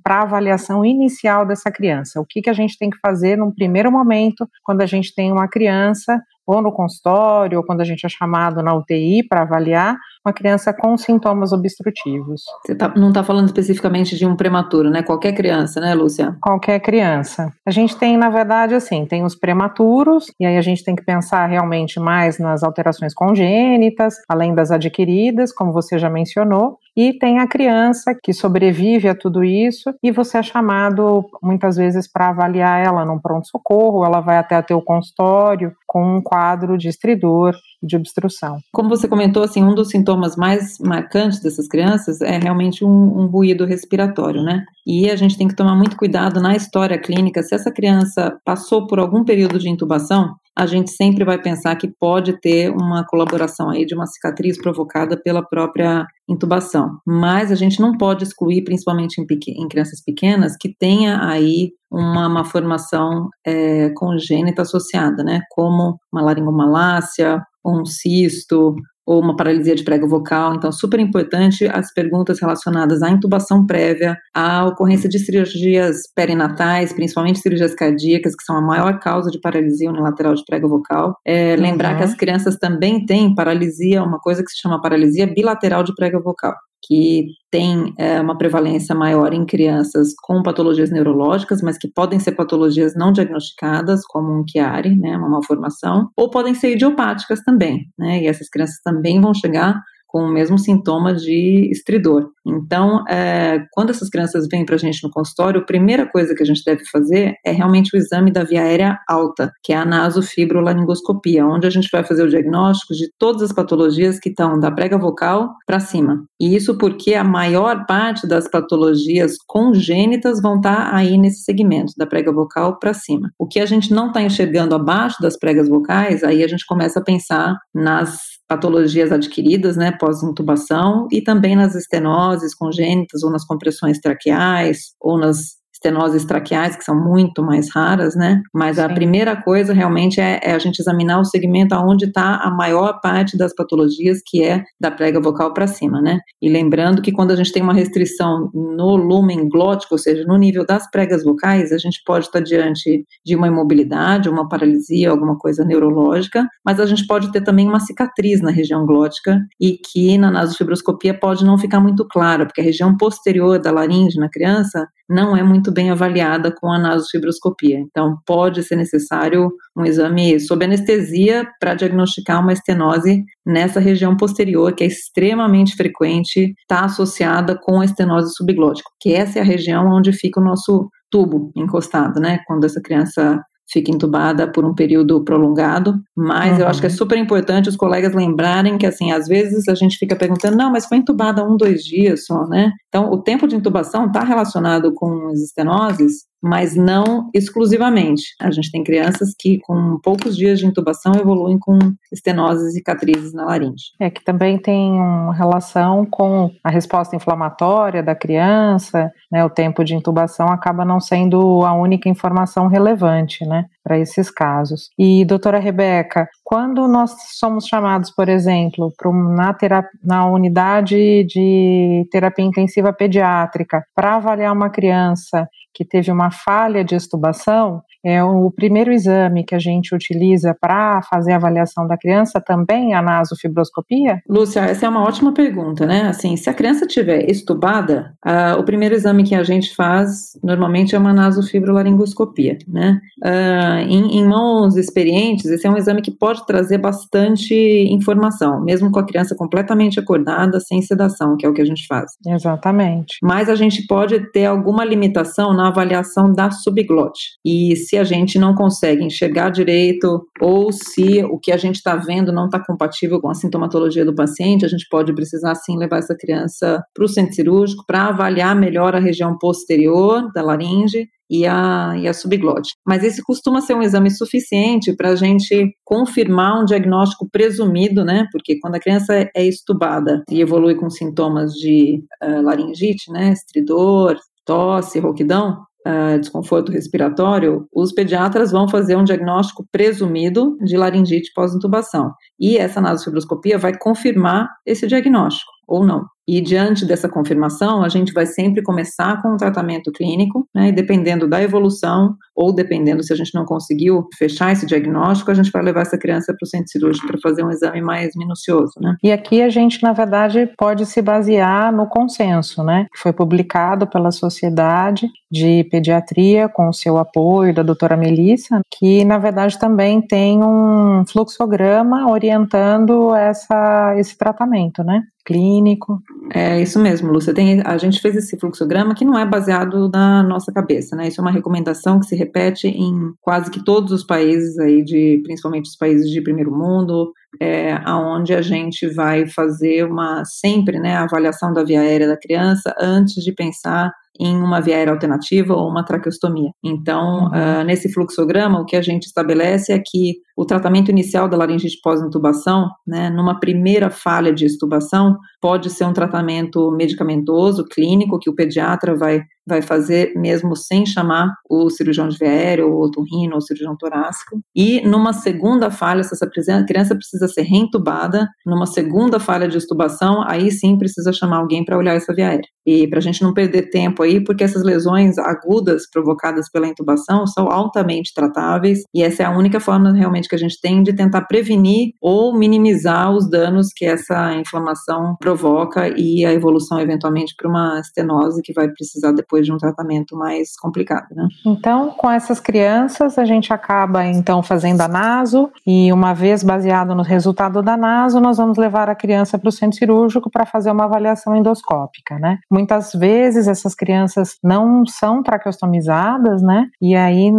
para 0.03 0.21
avaliação 0.21 0.85
inicial 0.85 1.45
dessa 1.45 1.71
criança. 1.71 2.21
O 2.21 2.25
que, 2.25 2.43
que 2.43 2.49
a 2.49 2.53
gente 2.53 2.77
tem 2.77 2.89
que 2.89 2.99
fazer 2.99 3.35
num 3.35 3.51
primeiro 3.51 3.91
momento, 3.91 4.47
quando 4.63 4.81
a 4.81 4.85
gente 4.85 5.13
tem 5.13 5.31
uma 5.31 5.47
criança 5.47 6.21
ou 6.45 6.61
no 6.61 6.71
consultório, 6.71 7.57
ou 7.57 7.65
quando 7.65 7.81
a 7.81 7.85
gente 7.85 8.05
é 8.05 8.09
chamado 8.09 8.61
na 8.61 8.75
UTI 8.75 9.23
para 9.27 9.41
avaliar 9.41 9.97
uma 10.25 10.33
criança 10.33 10.73
com 10.73 10.97
sintomas 10.97 11.53
obstrutivos. 11.53 12.41
Você 12.65 12.73
tá, 12.73 12.91
não 12.95 13.09
está 13.09 13.23
falando 13.23 13.45
especificamente 13.45 14.15
de 14.17 14.25
um 14.25 14.35
prematuro, 14.35 14.89
né? 14.89 15.03
Qualquer 15.03 15.33
criança, 15.33 15.79
né, 15.79 15.93
Lúcia? 15.93 16.35
Qualquer 16.41 16.79
criança. 16.79 17.53
A 17.65 17.71
gente 17.71 17.95
tem, 17.95 18.17
na 18.17 18.29
verdade, 18.29 18.73
assim, 18.73 19.05
tem 19.05 19.23
os 19.23 19.35
prematuros, 19.35 20.25
e 20.39 20.45
aí 20.45 20.57
a 20.57 20.61
gente 20.61 20.83
tem 20.83 20.95
que 20.95 21.03
pensar 21.03 21.45
realmente 21.45 21.99
mais 21.99 22.39
nas 22.39 22.63
alterações 22.63 23.13
congênitas, 23.13 24.15
além 24.27 24.55
das 24.55 24.71
adquiridas, 24.71 25.53
como 25.53 25.71
você 25.71 25.99
já 25.99 26.09
mencionou, 26.09 26.79
e 26.97 27.13
tem 27.13 27.39
a 27.39 27.47
criança 27.47 28.17
que 28.23 28.33
sobrevive 28.33 29.09
a 29.09 29.15
tudo 29.15 29.43
isso, 29.43 29.93
e 30.01 30.11
você 30.11 30.37
é 30.37 30.43
chamado 30.43 31.25
muitas 31.43 31.75
vezes 31.75 32.11
para 32.11 32.29
avaliar 32.29 32.83
ela 32.83 33.05
num 33.05 33.19
pronto-socorro, 33.19 34.05
ela 34.05 34.21
vai 34.21 34.37
até 34.37 34.57
o 34.57 34.63
teu 34.63 34.81
consultório 34.81 35.73
com 35.85 36.17
um 36.17 36.21
quadro 36.21 36.77
de 36.77 36.87
estridor 36.87 37.53
de 37.81 37.95
obstrução. 37.95 38.57
Como 38.71 38.89
você 38.89 39.07
comentou, 39.07 39.43
assim, 39.43 39.63
um 39.63 39.75
dos 39.75 39.89
sintomas 39.89 40.35
mais 40.35 40.79
marcantes 40.79 41.39
dessas 41.39 41.67
crianças 41.67 42.21
é 42.21 42.37
realmente 42.37 42.83
um, 42.83 43.21
um 43.21 43.25
ruído 43.27 43.65
respiratório, 43.65 44.43
né? 44.43 44.65
E 44.85 45.09
a 45.09 45.15
gente 45.15 45.37
tem 45.37 45.47
que 45.47 45.55
tomar 45.55 45.75
muito 45.75 45.97
cuidado 45.97 46.41
na 46.41 46.55
história 46.55 46.97
clínica. 46.97 47.43
Se 47.43 47.55
essa 47.55 47.71
criança 47.71 48.37
passou 48.43 48.87
por 48.87 48.99
algum 48.99 49.23
período 49.23 49.59
de 49.59 49.69
intubação, 49.69 50.35
a 50.57 50.65
gente 50.65 50.91
sempre 50.91 51.25
vai 51.25 51.41
pensar 51.41 51.75
que 51.75 51.91
pode 51.99 52.39
ter 52.39 52.71
uma 52.71 53.05
colaboração 53.05 53.69
aí 53.69 53.85
de 53.85 53.93
uma 53.93 54.07
cicatriz 54.07 54.57
provocada 54.57 55.19
pela 55.21 55.43
própria 55.43 56.05
intubação. 56.29 56.97
Mas 57.05 57.51
a 57.51 57.55
gente 57.55 57.79
não 57.81 57.97
pode 57.97 58.23
excluir, 58.23 58.63
principalmente 58.63 59.19
em, 59.19 59.25
em 59.61 59.67
crianças 59.67 60.01
pequenas, 60.03 60.55
que 60.59 60.73
tenha 60.73 61.21
aí 61.21 61.71
uma, 61.91 62.27
uma 62.27 62.45
formação 62.45 63.29
é, 63.45 63.89
congênita 63.89 64.61
associada, 64.61 65.23
né? 65.23 65.41
Como 65.51 65.99
uma 66.11 66.21
laringomalácia, 66.21 67.41
um 67.65 67.85
cisto, 67.85 68.75
ou 69.05 69.21
uma 69.21 69.35
paralisia 69.35 69.75
de 69.75 69.83
prego 69.83 70.07
vocal. 70.07 70.55
Então, 70.55 70.71
super 70.71 70.99
importante 70.99 71.67
as 71.67 71.93
perguntas 71.93 72.39
relacionadas 72.39 73.01
à 73.03 73.09
intubação 73.09 73.65
prévia, 73.65 74.17
à 74.33 74.65
ocorrência 74.65 75.07
de 75.07 75.19
cirurgias 75.19 75.97
perinatais, 76.15 76.91
principalmente 76.93 77.39
cirurgias 77.39 77.75
cardíacas, 77.75 78.35
que 78.35 78.43
são 78.43 78.57
a 78.57 78.61
maior 78.61 78.99
causa 78.99 79.29
de 79.29 79.39
paralisia 79.39 79.89
unilateral 79.89 80.33
de 80.33 80.43
prego 80.45 80.67
vocal. 80.67 81.17
É, 81.25 81.55
uhum. 81.55 81.61
Lembrar 81.61 81.97
que 81.97 82.03
as 82.03 82.13
crianças 82.15 82.57
também 82.57 83.05
têm 83.05 83.35
paralisia, 83.35 84.03
uma 84.03 84.19
coisa 84.19 84.43
que 84.43 84.49
se 84.49 84.59
chama 84.61 84.81
paralisia 84.81 85.27
bilateral 85.27 85.83
de 85.83 85.93
prego 85.93 86.21
vocal 86.21 86.55
que 86.85 87.27
tem 87.51 87.93
é, 87.97 88.19
uma 88.19 88.37
prevalência 88.37 88.93
maior 88.93 89.33
em 89.33 89.45
crianças 89.45 90.13
com 90.21 90.43
patologias 90.43 90.91
neurológicas, 90.91 91.61
mas 91.61 91.77
que 91.77 91.87
podem 91.87 92.19
ser 92.19 92.33
patologias 92.33 92.95
não 92.95 93.11
diagnosticadas, 93.11 94.05
como 94.05 94.31
um 94.31 94.43
Chiari, 94.47 94.95
né, 94.95 95.17
uma 95.17 95.29
malformação, 95.29 96.09
ou 96.15 96.29
podem 96.29 96.53
ser 96.53 96.73
idiopáticas 96.73 97.41
também, 97.43 97.87
né, 97.97 98.21
e 98.21 98.27
essas 98.27 98.49
crianças 98.49 98.79
também 98.83 99.19
vão 99.19 99.33
chegar 99.33 99.81
com 100.15 100.21
o 100.21 100.31
mesmo 100.31 100.57
sintoma 100.57 101.13
de 101.13 101.69
estridor. 101.69 102.29
Então, 102.47 103.03
é, 103.05 103.65
quando 103.73 103.89
essas 103.89 104.07
crianças 104.07 104.47
vêm 104.49 104.65
para 104.65 104.75
a 104.75 104.77
gente 104.77 105.03
no 105.03 105.11
consultório, 105.11 105.59
a 105.59 105.65
primeira 105.65 106.09
coisa 106.09 106.33
que 106.33 106.41
a 106.41 106.45
gente 106.45 106.63
deve 106.63 106.85
fazer 106.85 107.33
é 107.45 107.51
realmente 107.51 107.93
o 107.93 107.97
exame 107.97 108.31
da 108.31 108.45
via 108.45 108.61
aérea 108.61 108.97
alta, 109.09 109.51
que 109.61 109.73
é 109.73 109.75
a 109.75 109.83
nasofibrolaringoscopia, 109.83 111.45
onde 111.45 111.67
a 111.67 111.69
gente 111.69 111.89
vai 111.91 112.01
fazer 112.01 112.23
o 112.23 112.29
diagnóstico 112.29 112.93
de 112.93 113.11
todas 113.19 113.41
as 113.41 113.51
patologias 113.51 114.17
que 114.17 114.29
estão 114.29 114.57
da 114.57 114.71
prega 114.71 114.97
vocal 114.97 115.53
para 115.67 115.81
cima. 115.81 116.23
E 116.39 116.55
isso 116.55 116.77
porque 116.77 117.13
a 117.13 117.23
maior 117.23 117.85
parte 117.85 118.25
das 118.25 118.47
patologias 118.47 119.33
congênitas 119.45 120.41
vão 120.41 120.55
estar 120.55 120.91
tá 120.91 120.95
aí 120.95 121.17
nesse 121.17 121.43
segmento, 121.43 121.91
da 121.97 122.07
prega 122.07 122.31
vocal 122.31 122.79
para 122.79 122.93
cima. 122.93 123.31
O 123.37 123.45
que 123.45 123.59
a 123.59 123.65
gente 123.65 123.93
não 123.93 124.07
está 124.07 124.21
enxergando 124.21 124.75
abaixo 124.75 125.21
das 125.21 125.37
pregas 125.37 125.67
vocais, 125.67 126.23
aí 126.23 126.41
a 126.41 126.47
gente 126.47 126.65
começa 126.65 127.01
a 127.01 127.03
pensar 127.03 127.57
nas 127.73 128.35
patologias 128.47 129.11
adquiridas, 129.11 129.75
né, 129.75 129.91
pós-intubação, 129.99 131.07
e 131.11 131.21
também 131.21 131.55
nas 131.55 131.75
estenoses 131.75 132.53
congênitas 132.53 133.23
ou 133.23 133.31
nas 133.31 133.45
compressões 133.45 133.99
traqueais 133.99 134.93
ou 134.99 135.17
nas 135.17 135.55
estenoses 135.85 136.25
traqueais, 136.25 136.75
que 136.75 136.83
são 136.83 136.95
muito 136.95 137.43
mais 137.43 137.69
raras, 137.71 138.15
né? 138.15 138.41
Mas 138.53 138.77
Sim. 138.77 138.83
a 138.83 138.89
primeira 138.89 139.35
coisa 139.35 139.73
realmente 139.73 140.19
é, 140.19 140.39
é, 140.43 140.53
a 140.53 140.59
gente 140.59 140.79
examinar 140.79 141.19
o 141.19 141.25
segmento 141.25 141.75
aonde 141.75 142.05
está 142.05 142.37
a 142.37 142.49
maior 142.49 142.99
parte 143.01 143.37
das 143.37 143.53
patologias, 143.53 144.21
que 144.25 144.43
é 144.43 144.63
da 144.79 144.89
prega 144.89 145.19
vocal 145.19 145.53
para 145.53 145.67
cima, 145.67 146.01
né? 146.01 146.19
E 146.41 146.49
lembrando 146.49 147.01
que 147.01 147.11
quando 147.11 147.31
a 147.31 147.35
gente 147.35 147.51
tem 147.51 147.61
uma 147.61 147.73
restrição 147.73 148.49
no 148.53 148.95
lumen 148.95 149.47
glótico, 149.47 149.93
ou 149.93 149.99
seja, 149.99 150.23
no 150.25 150.37
nível 150.37 150.65
das 150.65 150.89
pregas 150.89 151.23
vocais, 151.23 151.71
a 151.71 151.77
gente 151.77 152.01
pode 152.05 152.25
estar 152.25 152.39
diante 152.39 153.05
de 153.23 153.35
uma 153.35 153.47
imobilidade, 153.47 154.29
uma 154.29 154.47
paralisia, 154.47 155.11
alguma 155.11 155.37
coisa 155.37 155.63
neurológica, 155.63 156.47
mas 156.65 156.79
a 156.79 156.85
gente 156.85 157.05
pode 157.05 157.31
ter 157.31 157.41
também 157.41 157.67
uma 157.67 157.79
cicatriz 157.79 158.41
na 158.41 158.51
região 158.51 158.85
glótica 158.85 159.39
e 159.61 159.77
que 159.77 160.17
na 160.17 160.31
nasofibroscopia 160.31 161.13
pode 161.13 161.45
não 161.45 161.57
ficar 161.57 161.79
muito 161.79 162.07
clara, 162.07 162.45
porque 162.45 162.61
a 162.61 162.63
região 162.63 162.97
posterior 162.97 163.59
da 163.59 163.71
laringe 163.71 164.17
na 164.17 164.29
criança 164.29 164.87
não 165.09 165.35
é 165.35 165.43
muito 165.43 165.71
bem 165.71 165.91
avaliada 165.91 166.51
com 166.51 166.71
a 166.71 166.79
nasofibroscopia. 166.79 167.77
Então, 167.79 168.17
pode 168.25 168.63
ser 168.63 168.75
necessário 168.75 169.51
um 169.77 169.85
exame 169.85 170.39
sob 170.39 170.65
anestesia 170.65 171.47
para 171.59 171.75
diagnosticar 171.75 172.41
uma 172.41 172.53
estenose 172.53 173.23
nessa 173.45 173.79
região 173.79 174.15
posterior, 174.17 174.73
que 174.73 174.83
é 174.83 174.87
extremamente 174.87 175.75
frequente, 175.75 176.53
está 176.59 176.85
associada 176.85 177.57
com 177.61 177.81
a 177.81 177.85
estenose 177.85 178.33
subglótica, 178.33 178.89
que 178.99 179.13
essa 179.13 179.39
é 179.39 179.41
a 179.41 179.45
região 179.45 179.87
onde 179.87 180.11
fica 180.11 180.39
o 180.39 180.43
nosso 180.43 180.89
tubo 181.09 181.51
encostado, 181.55 182.19
né? 182.19 182.39
Quando 182.47 182.65
essa 182.65 182.81
criança 182.81 183.41
fica 183.71 183.91
entubada 183.91 184.51
por 184.51 184.63
um 184.63 184.73
período 184.73 185.23
prolongado, 185.23 185.99
mas 186.15 186.53
uhum. 186.53 186.59
eu 186.61 186.67
acho 186.67 186.79
que 186.79 186.87
é 186.87 186.89
uhum. 186.89 186.95
super 186.95 187.17
importante 187.17 187.69
os 187.69 187.75
colegas 187.75 188.13
lembrarem 188.13 188.77
que, 188.77 188.85
assim, 188.85 189.11
às 189.11 189.27
vezes 189.27 189.67
a 189.67 189.75
gente 189.75 189.97
fica 189.97 190.15
perguntando, 190.15 190.57
não, 190.57 190.71
mas 190.71 190.85
foi 190.85 190.97
entubada 190.97 191.43
um, 191.43 191.57
dois 191.57 191.83
dias 191.83 192.25
só, 192.25 192.45
né? 192.47 192.71
Então, 192.89 193.11
o 193.11 193.21
tempo 193.21 193.47
de 193.47 193.55
intubação 193.55 194.05
está 194.05 194.23
relacionado 194.23 194.93
com 194.93 195.27
as 195.29 195.41
estenoses, 195.41 196.25
mas 196.45 196.75
não 196.75 197.29
exclusivamente. 197.33 198.35
A 198.39 198.51
gente 198.51 198.71
tem 198.71 198.83
crianças 198.83 199.33
que, 199.37 199.59
com 199.59 199.99
poucos 200.01 200.37
dias 200.37 200.59
de 200.59 200.67
intubação, 200.67 201.13
evoluem 201.15 201.57
com 201.57 201.79
estenoses 202.11 202.69
e 202.69 202.77
cicatrizes 202.77 203.33
na 203.33 203.45
laringe. 203.45 203.85
É 203.99 204.11
que 204.11 204.23
também 204.23 204.57
tem 204.59 204.91
uma 204.93 205.33
relação 205.33 206.05
com 206.05 206.51
a 206.63 206.69
resposta 206.69 207.15
inflamatória 207.15 208.03
da 208.03 208.13
criança, 208.13 209.11
né? 209.31 209.43
O 209.43 209.49
tempo 209.49 209.83
de 209.83 209.95
intubação 209.95 210.47
acaba 210.49 210.85
não 210.85 210.99
sendo 210.99 211.65
a 211.65 211.73
única 211.73 212.07
informação 212.07 212.67
relevante, 212.67 213.43
né? 213.45 213.65
Para 213.85 213.99
esses 213.99 214.31
casos. 214.31 214.89
E, 214.97 215.23
doutora 215.25 215.59
Rebeca, 215.59 216.27
quando 216.43 216.87
nós 216.87 217.11
somos 217.37 217.67
chamados, 217.67 218.09
por 218.09 218.27
exemplo, 218.27 218.91
na, 219.35 219.53
terapia, 219.53 219.91
na 220.03 220.25
unidade 220.25 221.23
de 221.25 222.07
terapia 222.11 222.43
intensiva 222.43 222.91
pediátrica 222.91 223.85
para 223.95 224.15
avaliar 224.15 224.51
uma 224.51 224.71
criança 224.71 225.47
que 225.71 225.85
teve 225.85 226.09
uma 226.09 226.31
falha 226.31 226.83
de 226.83 226.95
estubação, 226.95 227.83
é 228.03 228.23
o 228.23 228.51
primeiro 228.51 228.93
exame 228.93 229.43
que 229.43 229.55
a 229.55 229.59
gente 229.59 229.93
utiliza 229.95 230.55
para 230.59 231.01
fazer 231.01 231.33
a 231.33 231.37
avaliação 231.37 231.87
da 231.87 231.97
criança 231.97 232.39
também 232.39 232.93
a 232.93 233.01
nasofibroscopia? 233.01 234.21
Lúcia, 234.29 234.59
essa 234.59 234.85
é 234.85 234.89
uma 234.89 235.03
ótima 235.03 235.33
pergunta, 235.33 235.87
né? 235.87 236.03
Assim, 236.03 236.37
se 236.37 236.47
a 236.47 236.53
criança 236.53 236.85
tiver 236.85 237.29
estubada, 237.29 238.13
uh, 238.23 238.59
o 238.59 238.63
primeiro 238.63 238.93
exame 238.93 239.23
que 239.23 239.33
a 239.33 239.43
gente 239.43 239.75
faz 239.75 240.39
normalmente 240.43 240.95
é 240.95 240.99
uma 240.99 241.13
nasofibrolaringoscopia, 241.13 242.59
né? 242.67 243.01
Uh, 243.23 243.74
em, 243.83 244.17
em 244.17 244.25
mãos 244.25 244.75
experientes, 244.75 245.45
esse 245.45 245.65
é 245.65 245.69
um 245.69 245.77
exame 245.77 246.01
que 246.01 246.11
pode 246.11 246.45
trazer 246.45 246.77
bastante 246.77 247.53
informação, 247.89 248.63
mesmo 248.63 248.91
com 248.91 248.99
a 248.99 249.05
criança 249.05 249.35
completamente 249.35 249.99
acordada, 249.99 250.59
sem 250.59 250.81
sedação, 250.81 251.37
que 251.37 251.45
é 251.45 251.49
o 251.49 251.53
que 251.53 251.61
a 251.61 251.65
gente 251.65 251.85
faz. 251.87 252.11
Exatamente. 252.25 253.17
Mas 253.21 253.49
a 253.49 253.55
gente 253.55 253.85
pode 253.87 254.31
ter 254.31 254.45
alguma 254.45 254.83
limitação 254.83 255.53
na 255.53 255.67
avaliação 255.67 256.31
da 256.31 256.51
subglote. 256.51 257.37
E 257.43 257.75
se 257.75 257.97
a 257.97 258.03
gente 258.03 258.37
não 258.37 258.53
consegue 258.53 259.03
enxergar 259.03 259.49
direito 259.49 260.25
ou 260.41 260.71
se 260.71 261.23
o 261.23 261.39
que 261.39 261.51
a 261.51 261.57
gente 261.57 261.75
está 261.75 261.95
vendo 261.95 262.31
não 262.31 262.45
está 262.45 262.59
compatível 262.59 263.19
com 263.19 263.29
a 263.29 263.35
sintomatologia 263.35 264.05
do 264.05 264.15
paciente, 264.15 264.65
a 264.65 264.69
gente 264.69 264.87
pode 264.89 265.13
precisar 265.13 265.55
sim 265.55 265.77
levar 265.77 265.97
essa 265.97 266.15
criança 266.15 266.83
para 266.93 267.05
o 267.05 267.07
centro 267.07 267.33
cirúrgico 267.33 267.83
para 267.87 268.07
avaliar 268.07 268.55
melhor 268.55 268.95
a 268.95 268.99
região 268.99 269.37
posterior 269.37 270.31
da 270.33 270.41
laringe 270.41 271.07
e 271.29 271.45
a, 271.45 271.93
e 271.97 272.07
a 272.07 272.13
subglote. 272.13 272.73
Mas 272.85 273.03
esse 273.03 273.23
costuma 273.23 273.61
ser 273.61 273.75
um 273.75 273.81
exame 273.81 274.11
suficiente 274.11 274.95
para 274.95 275.09
a 275.09 275.15
gente 275.15 275.75
confirmar 275.83 276.61
um 276.61 276.65
diagnóstico 276.65 277.27
presumido, 277.29 278.03
né? 278.03 278.27
Porque 278.31 278.59
quando 278.59 278.75
a 278.75 278.79
criança 278.79 279.29
é 279.35 279.45
estubada 279.45 280.23
e 280.29 280.41
evolui 280.41 280.75
com 280.75 280.89
sintomas 280.89 281.53
de 281.53 282.03
uh, 282.23 282.41
laringite, 282.41 283.11
né? 283.11 283.31
Estridor, 283.31 284.17
tosse, 284.45 284.99
rouquidão, 284.99 285.63
uh, 285.85 286.19
desconforto 286.19 286.71
respiratório, 286.71 287.67
os 287.73 287.91
pediatras 287.91 288.51
vão 288.51 288.67
fazer 288.67 288.95
um 288.95 289.03
diagnóstico 289.03 289.65
presumido 289.71 290.57
de 290.61 290.77
laringite 290.77 291.31
pós-intubação. 291.33 292.11
E 292.39 292.57
essa 292.57 292.81
nasofibroscopia 292.81 293.57
vai 293.57 293.77
confirmar 293.77 294.47
esse 294.65 294.87
diagnóstico 294.87 295.51
ou 295.67 295.85
não. 295.85 296.05
E 296.27 296.41
diante 296.41 296.85
dessa 296.85 297.07
confirmação, 297.07 297.83
a 297.83 297.89
gente 297.89 298.11
vai 298.11 298.25
sempre 298.25 298.63
começar 298.63 299.21
com 299.21 299.33
um 299.33 299.37
tratamento 299.37 299.91
clínico, 299.91 300.47
né? 300.53 300.69
E 300.69 300.71
dependendo 300.71 301.27
da 301.27 301.41
evolução, 301.41 302.15
ou 302.35 302.53
dependendo 302.53 303.03
se 303.03 303.13
a 303.13 303.15
gente 303.15 303.33
não 303.35 303.45
conseguiu 303.45 304.07
fechar 304.17 304.51
esse 304.51 304.65
diagnóstico, 304.65 305.29
a 305.29 305.33
gente 305.35 305.51
vai 305.51 305.61
levar 305.61 305.81
essa 305.81 305.97
criança 305.97 306.33
para 306.33 306.43
o 306.43 306.47
centro 306.47 306.69
cirúrgico 306.69 307.07
para 307.07 307.19
fazer 307.21 307.43
um 307.43 307.51
exame 307.51 307.81
mais 307.81 308.15
minucioso, 308.15 308.73
né? 308.81 308.95
E 309.03 309.11
aqui 309.11 309.41
a 309.41 309.49
gente, 309.49 309.83
na 309.83 309.93
verdade, 309.93 310.49
pode 310.57 310.85
se 310.85 311.01
basear 311.01 311.71
no 311.71 311.87
consenso, 311.87 312.63
né? 312.63 312.87
Que 312.93 312.99
foi 312.99 313.13
publicado 313.13 313.85
pela 313.85 314.11
Sociedade 314.11 315.07
de 315.31 315.63
Pediatria, 315.69 316.49
com 316.49 316.69
o 316.69 316.73
seu 316.73 316.97
apoio 316.97 317.53
da 317.53 317.61
doutora 317.61 317.95
Melissa, 317.95 318.61
que 318.79 319.05
na 319.05 319.17
verdade 319.17 319.59
também 319.59 320.01
tem 320.01 320.43
um 320.43 321.05
fluxograma 321.05 322.09
orientando 322.09 323.13
essa, 323.13 323.95
esse 323.97 324.17
tratamento, 324.17 324.83
né? 324.83 325.03
clínico. 325.25 326.01
É 326.31 326.61
isso 326.61 326.79
mesmo, 326.79 327.11
Lúcia. 327.11 327.33
Tem, 327.33 327.61
a 327.61 327.77
gente 327.77 328.01
fez 328.01 328.15
esse 328.15 328.37
fluxograma 328.37 328.95
que 328.95 329.05
não 329.05 329.17
é 329.17 329.25
baseado 329.25 329.89
na 329.89 330.23
nossa 330.23 330.51
cabeça, 330.51 330.95
né? 330.95 331.07
Isso 331.07 331.21
é 331.21 331.23
uma 331.23 331.31
recomendação 331.31 331.99
que 331.99 332.07
se 332.07 332.15
repete 332.15 332.67
em 332.67 333.13
quase 333.21 333.51
que 333.51 333.63
todos 333.63 333.91
os 333.91 334.03
países 334.03 334.57
aí, 334.57 334.83
de, 334.83 335.21
principalmente 335.23 335.69
os 335.69 335.75
países 335.75 336.09
de 336.09 336.21
primeiro 336.21 336.51
mundo, 336.51 337.13
é, 337.39 337.73
aonde 337.83 338.33
a 338.33 338.41
gente 338.41 338.87
vai 338.93 339.27
fazer 339.27 339.85
uma 339.85 340.23
sempre, 340.25 340.79
né, 340.79 340.95
a 340.95 341.03
avaliação 341.03 341.53
da 341.53 341.63
via 341.63 341.81
aérea 341.81 342.07
da 342.07 342.17
criança 342.17 342.73
antes 342.79 343.23
de 343.23 343.33
pensar 343.33 343.91
em 344.19 344.35
uma 344.37 344.61
via 344.61 344.77
aérea 344.77 344.93
alternativa 344.93 345.53
ou 345.53 345.69
uma 345.69 345.83
traqueostomia. 345.83 346.49
Então, 346.63 347.25
uhum. 347.25 347.61
uh, 347.61 347.63
nesse 347.65 347.91
fluxograma, 347.91 348.59
o 348.59 348.65
que 348.65 348.75
a 348.75 348.81
gente 348.81 349.03
estabelece 349.03 349.73
é 349.73 349.79
que 349.79 350.15
o 350.37 350.45
tratamento 350.45 350.89
inicial 350.89 351.27
da 351.27 351.37
laringite 351.37 351.79
pós-intubação, 351.83 352.69
né, 352.87 353.09
numa 353.09 353.39
primeira 353.39 353.89
falha 353.89 354.33
de 354.33 354.45
extubação, 354.45 355.17
pode 355.41 355.69
ser 355.69 355.85
um 355.85 355.93
tratamento 355.93 356.71
medicamentoso, 356.71 357.65
clínico, 357.65 358.19
que 358.19 358.29
o 358.29 358.35
pediatra 358.35 358.95
vai 358.95 359.21
vai 359.47 359.61
fazer 359.61 360.13
mesmo 360.15 360.55
sem 360.55 360.85
chamar 360.85 361.33
o 361.49 361.69
cirurgião 361.69 362.07
de 362.07 362.17
viário, 362.17 362.71
ou 362.71 362.83
otorrino, 362.83 363.35
ou 363.35 363.41
cirurgião 363.41 363.75
torácico. 363.77 364.39
E 364.55 364.81
numa 364.81 365.13
segunda 365.13 365.69
falha, 365.69 366.03
se 366.03 366.13
essa 366.13 366.29
criança 366.29 366.95
precisa 366.95 367.27
ser 367.27 367.43
reentubada, 367.43 368.27
numa 368.45 368.65
segunda 368.65 369.19
falha 369.19 369.47
de 369.47 369.57
estubação, 369.57 370.23
aí 370.27 370.51
sim 370.51 370.77
precisa 370.77 371.13
chamar 371.13 371.37
alguém 371.37 371.63
para 371.63 371.77
olhar 371.77 371.95
essa 371.95 372.13
via 372.13 372.29
aérea. 372.29 372.54
E 372.65 372.87
para 372.87 372.99
a 372.99 373.01
gente 373.01 373.21
não 373.21 373.33
perder 373.33 373.69
tempo 373.69 374.03
aí, 374.03 374.23
porque 374.23 374.43
essas 374.43 374.63
lesões 374.63 375.17
agudas 375.17 375.89
provocadas 375.89 376.49
pela 376.49 376.67
intubação 376.67 377.27
são 377.27 377.49
altamente 377.51 378.13
tratáveis 378.13 378.83
e 378.93 379.03
essa 379.03 379.23
é 379.23 379.25
a 379.25 379.37
única 379.37 379.59
forma 379.59 379.93
realmente 379.93 380.27
que 380.27 380.35
a 380.35 380.39
gente 380.39 380.59
tem 380.59 380.81
de 380.83 380.93
tentar 380.93 381.21
prevenir 381.21 381.93
ou 382.01 382.37
minimizar 382.37 383.11
os 383.11 383.29
danos 383.29 383.69
que 383.75 383.85
essa 383.85 384.33
inflamação 384.33 385.15
provoca 385.19 385.87
e 385.87 386.25
a 386.25 386.33
evolução 386.33 386.79
eventualmente 386.79 387.35
para 387.37 387.49
uma 387.49 387.79
estenose 387.79 388.41
que 388.41 388.53
vai 388.53 388.67
precisar 388.69 389.11
depois 389.11 389.45
de 389.45 389.53
um 389.53 389.57
tratamento 389.57 390.15
mais 390.15 390.55
complicado, 390.57 391.07
né? 391.11 391.27
Então, 391.45 391.91
com 391.91 392.09
essas 392.09 392.39
crianças, 392.39 393.17
a 393.17 393.25
gente 393.25 393.53
acaba 393.53 394.05
então 394.05 394.41
fazendo 394.41 394.81
a 394.81 394.87
naso 394.87 395.49
e 395.65 395.91
uma 395.91 396.13
vez 396.13 396.43
baseado 396.43 396.95
no 396.95 397.03
resultado 397.03 397.61
da 397.61 397.77
naso, 397.77 398.19
nós 398.19 398.37
vamos 398.37 398.57
levar 398.57 398.89
a 398.89 398.95
criança 398.95 399.37
para 399.37 399.49
o 399.49 399.51
centro 399.51 399.77
cirúrgico 399.77 400.29
para 400.29 400.45
fazer 400.45 400.71
uma 400.71 400.85
avaliação 400.85 401.35
endoscópica, 401.35 402.17
né? 402.19 402.37
Muitas 402.55 402.93
vezes 402.93 403.47
essas 403.47 403.75
crianças 403.75 404.37
não 404.43 404.85
são 404.85 405.21
traqueostomizadas, 405.21 406.41
né? 406.41 406.67
E 406.81 406.95
aí 406.95 407.31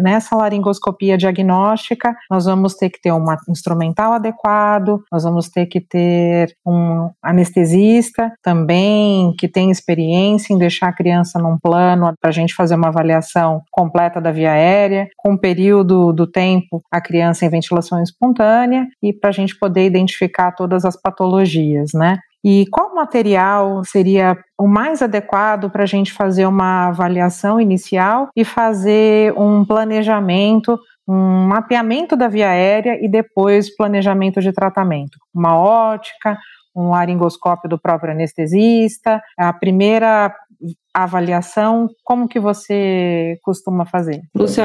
nessa 0.00 0.36
laringoscopia 0.36 1.16
diagnóstica, 1.18 2.14
nós 2.30 2.44
vamos 2.44 2.74
ter 2.74 2.90
que 2.90 3.00
ter 3.00 3.12
um 3.12 3.24
instrumental 3.48 4.12
adequado, 4.12 5.02
nós 5.10 5.24
vamos 5.24 5.48
ter 5.48 5.66
que 5.66 5.80
ter 5.80 6.54
um 6.66 7.10
anestesista 7.22 8.32
também 8.42 9.34
que 9.38 9.48
tem 9.48 9.70
experiência 9.70 10.52
em 10.52 10.58
deixar 10.58 10.88
a 10.88 10.92
criança 10.92 11.24
criança 11.24 11.38
num 11.38 11.58
plano 11.58 12.12
para 12.20 12.30
a 12.30 12.32
gente 12.32 12.54
fazer 12.54 12.74
uma 12.74 12.88
avaliação 12.88 13.62
completa 13.70 14.20
da 14.20 14.30
via 14.30 14.52
aérea, 14.52 15.08
com 15.16 15.34
o 15.34 15.38
período 15.38 16.12
do 16.12 16.26
tempo 16.26 16.82
a 16.90 17.00
criança 17.00 17.44
em 17.44 17.48
ventilação 17.48 18.02
espontânea 18.02 18.86
e 19.02 19.12
para 19.12 19.30
a 19.30 19.32
gente 19.32 19.58
poder 19.58 19.86
identificar 19.86 20.52
todas 20.52 20.84
as 20.84 21.00
patologias, 21.00 21.92
né? 21.94 22.18
E 22.44 22.66
qual 22.70 22.94
material 22.94 23.82
seria 23.84 24.36
o 24.60 24.68
mais 24.68 25.00
adequado 25.00 25.70
para 25.70 25.84
a 25.84 25.86
gente 25.86 26.12
fazer 26.12 26.44
uma 26.44 26.88
avaliação 26.88 27.58
inicial 27.58 28.28
e 28.36 28.44
fazer 28.44 29.32
um 29.32 29.64
planejamento, 29.64 30.78
um 31.08 31.46
mapeamento 31.46 32.14
da 32.14 32.28
via 32.28 32.50
aérea 32.50 33.02
e 33.02 33.08
depois 33.08 33.74
planejamento 33.74 34.42
de 34.42 34.52
tratamento? 34.52 35.18
Uma 35.34 35.56
ótica, 35.58 36.38
um 36.76 36.90
laringoscópio 36.90 37.68
do 37.70 37.78
próprio 37.78 38.12
anestesista, 38.12 39.22
a 39.38 39.52
primeira 39.52 40.34
avaliação, 40.94 41.88
como 42.04 42.28
que 42.28 42.38
você 42.38 43.36
costuma 43.42 43.84
fazer? 43.84 44.22
Lúcia, 44.32 44.64